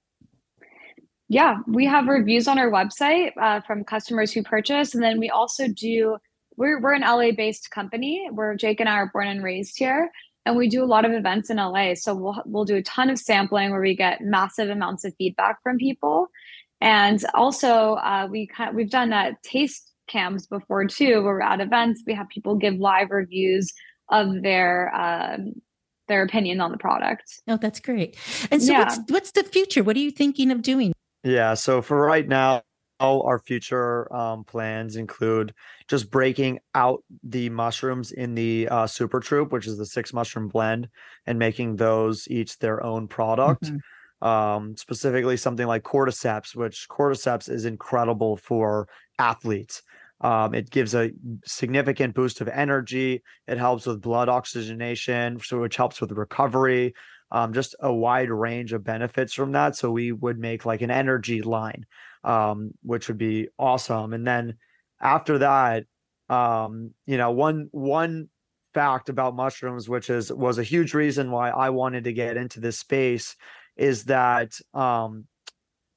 Yeah, 1.33 1.57
we 1.67 1.87
have 1.87 2.09
reviews 2.09 2.47
on 2.47 2.59
our 2.59 2.71
website 2.71 3.31
uh, 3.41 3.63
from 3.63 3.85
customers 3.85 4.33
who 4.33 4.43
purchase, 4.43 4.95
and 4.95 5.03
then 5.03 5.19
we 5.19 5.31
also 5.31 5.67
do. 5.69 6.19
We're 6.57 6.79
we're 6.79 6.93
an 6.93 7.01
LA 7.01 7.33
based 7.35 7.71
company. 7.71 8.29
Where 8.31 8.55
Jake 8.55 8.81
and 8.81 8.89
I 8.89 8.97
are 8.97 9.11
born 9.13 9.29
and 9.29 9.43
raised 9.43 9.79
here 9.79 10.11
and 10.45 10.57
we 10.57 10.69
do 10.69 10.83
a 10.83 10.87
lot 10.87 11.05
of 11.05 11.13
events 11.13 11.51
in 11.51 11.57
LA. 11.57 11.95
So 11.95 12.15
we'll 12.15 12.43
we'll 12.45 12.65
do 12.65 12.77
a 12.77 12.83
ton 12.83 13.11
of 13.11 13.19
sampling 13.19 13.71
where 13.71 13.81
we 13.81 13.97
get 13.97 14.21
massive 14.21 14.69
amounts 14.71 15.05
of 15.05 15.15
feedback 15.17 15.63
from 15.63 15.79
people, 15.79 16.29
and 16.81 17.25
also 17.35 17.95
uh, 17.95 18.29
we 18.31 18.47
kind 18.47 18.77
we've 18.77 18.91
done 18.91 19.13
uh, 19.13 19.33
taste 19.43 19.91
cams 20.09 20.47
before 20.47 20.85
too, 20.87 21.23
where 21.23 21.35
we're 21.35 21.43
at 21.43 21.61
events 21.61 22.03
we 22.07 22.15
have 22.15 22.29
people 22.29 22.57
give 22.57 22.75
live 22.75 23.11
reviews 23.11 23.73
of 24.11 24.43
their 24.43 24.95
um, 24.95 25.55
their 26.09 26.23
opinion 26.23 26.61
on 26.61 26.73
the 26.73 26.79
product. 26.79 27.41
Oh, 27.49 27.57
that's 27.57 27.81
great. 27.81 28.17
And 28.51 28.63
so, 28.63 28.73
yeah. 28.73 28.81
what's 28.81 28.99
what's 29.09 29.31
the 29.31 29.45
future? 29.45 29.83
What 29.83 29.97
are 29.97 30.01
you 30.01 30.11
thinking 30.11 30.51
of 30.51 30.63
doing? 30.63 30.93
Yeah, 31.25 31.55
so 31.55 31.83
for 31.83 32.01
right 32.01 32.27
now, 32.27 32.63
all 32.99 33.23
our 33.23 33.39
future 33.39 34.13
um, 34.15 34.45
plans 34.45 34.97
include 34.97 35.53
just 35.89 36.11
breaking 36.11 36.61
out 36.75 37.03
the 37.25 37.49
mushrooms 37.51 38.13
in 38.13 38.35
the 38.35 38.69
uh, 38.69 38.87
Super 38.87 39.19
Troop, 39.19 39.51
which 39.51 39.67
is 39.67 39.77
the 39.77 39.87
six 39.87 40.13
mushroom 40.13 40.49
blend, 40.49 40.89
and 41.27 41.39
making 41.39 41.77
those 41.77 42.29
each 42.29 42.59
their 42.59 42.83
own 42.83 43.09
product. 43.09 43.65
Mm-hmm. 43.65 44.27
Um, 44.27 44.77
specifically, 44.77 45.37
something 45.37 45.67
like 45.67 45.83
cordyceps, 45.83 46.55
which 46.55 46.87
cordyceps 46.89 47.51
is 47.51 47.65
incredible 47.65 48.37
for 48.37 48.89
athletes. 49.19 49.83
Um, 50.21 50.55
it 50.55 50.71
gives 50.71 50.95
a 50.95 51.11
significant 51.45 52.15
boost 52.15 52.41
of 52.41 52.47
energy. 52.47 53.25
It 53.49 53.59
helps 53.59 53.87
with 53.87 54.01
blood 54.01 54.29
oxygenation, 54.29 55.41
so 55.41 55.61
which 55.61 55.75
helps 55.75 56.01
with 56.01 56.13
recovery. 56.13 56.95
Um, 57.33 57.53
just 57.53 57.75
a 57.81 57.93
wide 57.93 58.31
range 58.31 58.73
of 58.73 58.85
benefits 58.85 59.33
from 59.33 59.53
that. 59.53 59.75
So 59.75 59.91
we 59.91 60.13
would 60.13 60.39
make 60.39 60.67
like 60.67 60.83
an 60.83 60.91
energy 60.91 61.43
line 61.43 61.87
um, 62.25 62.73
which 62.83 63.09
would 63.09 63.19
be 63.19 63.49
awesome. 63.59 64.13
And 64.13 64.27
then 64.27 64.57
after 65.01 65.39
that, 65.39 65.85
um, 66.29 66.93
you 67.07 67.17
know, 67.17 67.31
one 67.31 67.69
one 67.73 68.29
fact 68.75 69.09
about 69.09 69.37
mushrooms, 69.37 69.89
which 69.89 70.09
is 70.09 70.33
was 70.33 70.59
a 70.59 70.63
huge 70.63 70.95
reason 70.95 71.31
why 71.31 71.51
I 71.51 71.71
wanted 71.71 72.05
to 72.05 72.13
get 72.13 72.37
into 72.37 72.61
this 72.61 72.79
space, 72.79 73.37
is 73.77 74.05
that 74.05 74.59
um, 74.73 75.27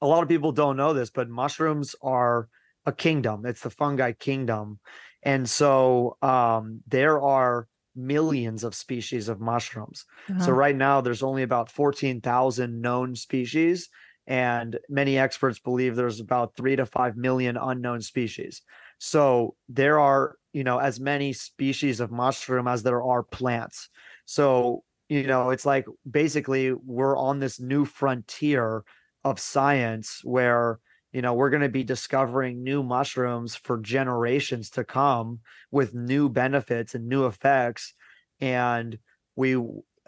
a 0.01 0.07
lot 0.07 0.23
of 0.23 0.29
people 0.29 0.51
don't 0.51 0.77
know 0.77 0.93
this, 0.93 1.09
but 1.09 1.29
mushrooms 1.29 1.95
are 2.01 2.49
a 2.85 2.91
kingdom. 2.91 3.45
It's 3.45 3.61
the 3.61 3.69
fungi 3.69 4.11
kingdom, 4.13 4.79
and 5.23 5.47
so 5.49 6.17
um, 6.21 6.81
there 6.87 7.21
are 7.21 7.67
millions 7.95 8.63
of 8.63 8.75
species 8.75 9.29
of 9.29 9.39
mushrooms. 9.39 10.05
Uh-huh. 10.29 10.45
So 10.45 10.51
right 10.51 10.75
now, 10.75 11.01
there's 11.01 11.23
only 11.23 11.43
about 11.43 11.71
fourteen 11.71 12.21
thousand 12.21 12.81
known 12.81 13.15
species, 13.15 13.89
and 14.27 14.77
many 14.89 15.17
experts 15.17 15.59
believe 15.59 15.95
there's 15.95 16.19
about 16.19 16.55
three 16.55 16.75
to 16.75 16.85
five 16.85 17.15
million 17.15 17.57
unknown 17.57 18.01
species. 18.01 18.61
So 18.97 19.55
there 19.67 19.99
are, 19.99 20.35
you 20.53 20.63
know, 20.63 20.77
as 20.77 20.99
many 20.99 21.33
species 21.33 21.99
of 21.99 22.11
mushroom 22.11 22.67
as 22.67 22.81
there 22.81 23.03
are 23.03 23.23
plants. 23.23 23.89
So, 24.25 24.83
you 25.09 25.27
know, 25.27 25.49
it's 25.49 25.65
like 25.65 25.85
basically 26.09 26.71
we're 26.71 27.17
on 27.17 27.39
this 27.39 27.59
new 27.59 27.85
frontier 27.85 28.83
of 29.23 29.39
science 29.39 30.21
where, 30.23 30.79
you 31.15 31.21
know, 31.21 31.33
we're 31.33 31.49
going 31.49 31.61
to 31.61 31.69
be 31.69 31.85
discovering 31.85 32.61
new 32.61 32.83
mushrooms 32.83 33.55
for 33.55 33.77
generations 33.77 34.69
to 34.71 34.83
come 34.83 35.39
with 35.71 35.93
new 35.93 36.27
benefits 36.27 36.93
and 36.93 37.07
new 37.07 37.25
effects. 37.25 37.93
And 38.41 38.99
we 39.37 39.55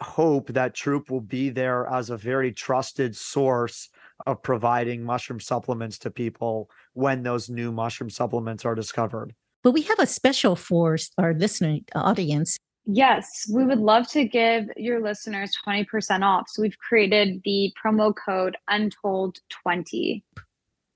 hope 0.02 0.48
that 0.48 0.74
Troop 0.74 1.10
will 1.10 1.22
be 1.22 1.48
there 1.48 1.88
as 1.90 2.10
a 2.10 2.18
very 2.18 2.52
trusted 2.52 3.16
source 3.16 3.88
of 4.26 4.42
providing 4.42 5.02
mushroom 5.02 5.40
supplements 5.40 5.96
to 6.00 6.10
people 6.10 6.68
when 6.92 7.22
those 7.22 7.48
new 7.48 7.72
mushroom 7.72 8.10
supplements 8.10 8.66
are 8.66 8.74
discovered. 8.74 9.34
But 9.62 9.70
we 9.70 9.80
have 9.82 9.98
a 9.98 10.06
special 10.06 10.56
for 10.56 10.98
our 11.16 11.32
listening 11.32 11.86
uh, 11.94 12.00
audience. 12.00 12.58
Yes, 12.84 13.50
we 13.50 13.64
would 13.64 13.80
love 13.80 14.08
to 14.08 14.26
give 14.26 14.66
your 14.76 15.02
listeners 15.02 15.52
20% 15.66 16.22
off. 16.22 16.50
So 16.50 16.60
we've 16.60 16.78
created 16.78 17.40
the 17.46 17.72
promo 17.82 18.14
code 18.14 18.58
untold20. 18.68 20.22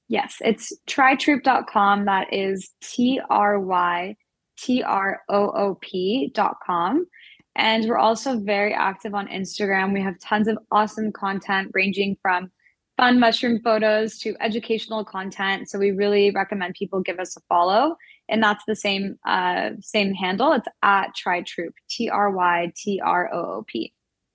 Yes, 0.09 0.37
it's 0.41 0.73
trytroop.com. 0.88 2.05
That 2.05 2.33
is 2.33 2.71
T 2.83 3.21
R 3.31 3.61
Y 3.61 4.17
T 4.59 4.83
R 4.83 5.23
O 5.29 5.51
O 5.51 5.79
P.com. 5.81 7.07
And 7.55 7.85
we're 7.87 7.99
also 7.99 8.38
very 8.38 8.73
active 8.73 9.15
on 9.15 9.29
Instagram. 9.29 9.93
We 9.93 10.03
have 10.03 10.19
tons 10.21 10.49
of 10.49 10.59
awesome 10.71 11.12
content 11.12 11.71
ranging 11.75 12.17
from 12.23 12.51
fun 12.97 13.19
mushroom 13.19 13.61
photos 13.62 14.19
to 14.19 14.35
educational 14.41 15.05
content. 15.05 15.69
So 15.69 15.79
we 15.79 15.91
really 15.91 16.31
recommend 16.31 16.75
people 16.75 17.01
give 17.01 17.19
us 17.19 17.37
a 17.37 17.41
follow. 17.49 17.97
And 18.29 18.43
that's 18.43 18.65
the 18.67 18.77
same 18.77 19.19
uh, 19.27 19.71
same 19.81 20.15
handle. 20.15 20.53
It's 20.53 20.69
at 20.83 21.15
Try 21.15 21.43
Troop, 21.43 21.75
T 21.91 22.09
R 22.09 22.31
Y 22.31 22.73
T 22.77 23.01
R 23.05 23.33
O 23.33 23.38
O 23.38 23.65
P. 23.67 23.93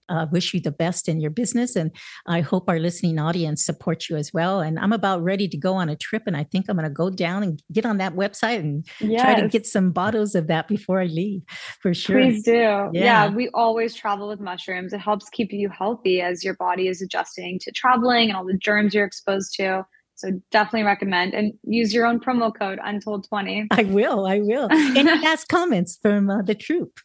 uh, 0.10 0.28
wish 0.32 0.54
you 0.54 0.60
the 0.60 0.72
best 0.72 1.08
in 1.08 1.20
your 1.20 1.32
business. 1.32 1.76
And 1.76 1.92
I 2.26 2.42
hope 2.42 2.70
our 2.70 2.80
listening 2.80 3.20
audience 3.20 3.66
supports 3.66 4.10
you 4.10 4.16
as 4.16 4.34
well. 4.34 4.60
And 4.60 4.80
I'm 4.80 4.94
about 4.94 5.24
ready 5.24 5.48
to 5.48 5.58
go 5.58 5.76
on 5.76 5.90
a 5.90 5.96
trip. 5.96 6.24
And 6.26 6.36
I 6.36 6.44
think 6.44 6.66
I'm 6.70 6.78
going 6.78 6.88
to 6.88 6.94
go 6.94 7.10
down 7.10 7.44
and 7.44 7.62
get 7.72 7.86
on 7.86 7.98
that 7.98 8.16
website 8.16 8.60
and 8.60 8.88
yes. 9.00 9.22
try 9.22 9.40
to 9.40 9.48
get 9.48 9.66
some 9.66 9.92
bottles 9.92 10.36
of 10.36 10.48
that 10.48 10.68
before 10.68 11.02
I 11.02 11.06
leave 11.06 11.42
for 11.82 11.94
sure. 11.94 12.20
Please 12.20 12.44
do. 12.44 12.52
Yeah. 12.54 12.90
yeah. 12.94 13.30
we 13.30 13.50
always 13.54 13.96
travel 13.96 14.28
with 14.28 14.40
mushrooms. 14.40 14.94
It 14.94 15.00
helps 15.00 15.30
keep 15.30 15.52
you 15.52 15.70
healthy 15.70 16.22
as 16.22 16.44
your 16.44 16.56
body 16.56 16.88
is 16.88 17.02
adjusting 17.02 17.60
to 17.60 17.72
traveling 17.72 18.30
and 18.30 18.38
all 18.38 18.46
the 18.46 18.58
germs 18.58 18.94
you're 18.94 19.06
exposed 19.06 19.54
to. 19.56 19.86
So 20.16 20.32
definitely 20.50 20.84
recommend 20.84 21.36
and 21.36 21.54
use 21.64 21.94
your 21.94 22.08
own 22.08 22.20
promo 22.20 22.52
code 22.52 22.80
Untold20. 22.80 23.68
I 23.70 23.84
will. 23.84 24.26
I 24.26 24.40
will. 24.40 24.68
Any 24.72 25.16
last 25.22 25.48
comments 25.48 26.00
from 26.02 26.30
uh, 26.30 26.42
the 26.42 26.56
troop? 26.56 27.00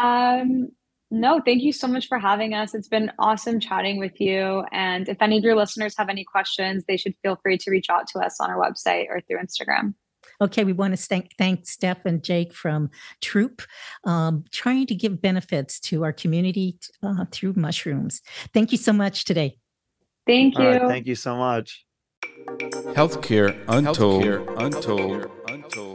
Um, 0.00 0.70
no, 1.10 1.40
thank 1.44 1.62
you 1.62 1.72
so 1.72 1.86
much 1.86 2.08
for 2.08 2.18
having 2.18 2.52
us. 2.52 2.74
It's 2.74 2.88
been 2.88 3.12
awesome 3.18 3.60
chatting 3.60 3.98
with 3.98 4.20
you. 4.20 4.64
And 4.72 5.08
if 5.08 5.18
any 5.20 5.38
of 5.38 5.44
your 5.44 5.54
listeners 5.54 5.94
have 5.98 6.08
any 6.08 6.24
questions, 6.24 6.84
they 6.86 6.96
should 6.96 7.14
feel 7.22 7.36
free 7.36 7.58
to 7.58 7.70
reach 7.70 7.88
out 7.88 8.08
to 8.08 8.18
us 8.18 8.40
on 8.40 8.50
our 8.50 8.58
website 8.58 9.06
or 9.08 9.20
through 9.20 9.38
Instagram. 9.38 9.94
Okay, 10.40 10.64
we 10.64 10.72
want 10.72 10.96
to 10.96 11.02
thank, 11.02 11.30
thank 11.38 11.66
Steph 11.66 12.04
and 12.04 12.22
Jake 12.22 12.52
from 12.52 12.90
Troop, 13.22 13.62
um, 14.04 14.44
trying 14.50 14.86
to 14.86 14.94
give 14.94 15.22
benefits 15.22 15.78
to 15.80 16.02
our 16.02 16.12
community 16.12 16.78
uh, 17.02 17.24
through 17.30 17.54
mushrooms. 17.56 18.20
Thank 18.52 18.72
you 18.72 18.78
so 18.78 18.92
much 18.92 19.24
today. 19.24 19.58
Thank 20.26 20.58
you. 20.58 20.80
thank 20.88 21.06
you 21.06 21.14
so 21.14 21.36
much. 21.36 21.86
Healthcare 22.94 23.56
Untold. 23.68 24.24
Healthcare 24.24 24.60
Untold. 24.60 25.30
Untold. 25.48 25.85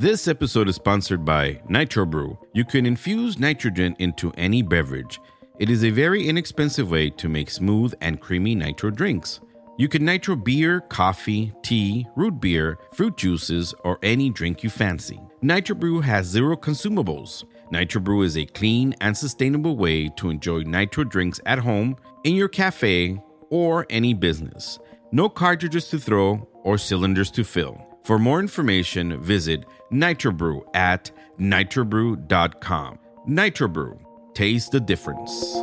This 0.00 0.28
episode 0.28 0.68
is 0.68 0.76
sponsored 0.76 1.24
by 1.24 1.60
Nitro 1.68 2.06
Brew. 2.06 2.38
You 2.52 2.64
can 2.64 2.86
infuse 2.86 3.40
nitrogen 3.40 3.96
into 3.98 4.30
any 4.36 4.62
beverage. 4.62 5.18
It 5.58 5.70
is 5.70 5.82
a 5.82 5.90
very 5.90 6.28
inexpensive 6.28 6.88
way 6.88 7.10
to 7.10 7.28
make 7.28 7.50
smooth 7.50 7.94
and 8.00 8.20
creamy 8.20 8.54
nitro 8.54 8.92
drinks. 8.92 9.40
You 9.76 9.88
can 9.88 10.04
nitro 10.04 10.36
beer, 10.36 10.82
coffee, 10.82 11.52
tea, 11.64 12.06
root 12.14 12.40
beer, 12.40 12.78
fruit 12.92 13.16
juices, 13.16 13.74
or 13.82 13.98
any 14.04 14.30
drink 14.30 14.62
you 14.62 14.70
fancy. 14.70 15.18
Nitro 15.42 15.74
Brew 15.74 16.00
has 16.00 16.28
zero 16.28 16.56
consumables. 16.56 17.42
Nitro 17.72 18.00
Brew 18.00 18.22
is 18.22 18.38
a 18.38 18.46
clean 18.46 18.94
and 19.00 19.16
sustainable 19.16 19.76
way 19.76 20.08
to 20.10 20.30
enjoy 20.30 20.62
nitro 20.62 21.02
drinks 21.02 21.40
at 21.44 21.58
home, 21.58 21.96
in 22.22 22.36
your 22.36 22.48
cafe, 22.48 23.20
or 23.50 23.84
any 23.90 24.14
business. 24.14 24.78
No 25.10 25.28
cartridges 25.28 25.88
to 25.88 25.98
throw 25.98 26.48
or 26.62 26.78
cylinders 26.78 27.32
to 27.32 27.42
fill. 27.42 27.87
For 28.04 28.18
more 28.18 28.40
information, 28.40 29.20
visit 29.20 29.64
Nitrobrew 29.92 30.62
at 30.74 31.10
nitrobrew.com. 31.38 32.98
Nitrobrew, 33.28 33.98
taste 34.34 34.72
the 34.72 34.80
difference. 34.80 35.54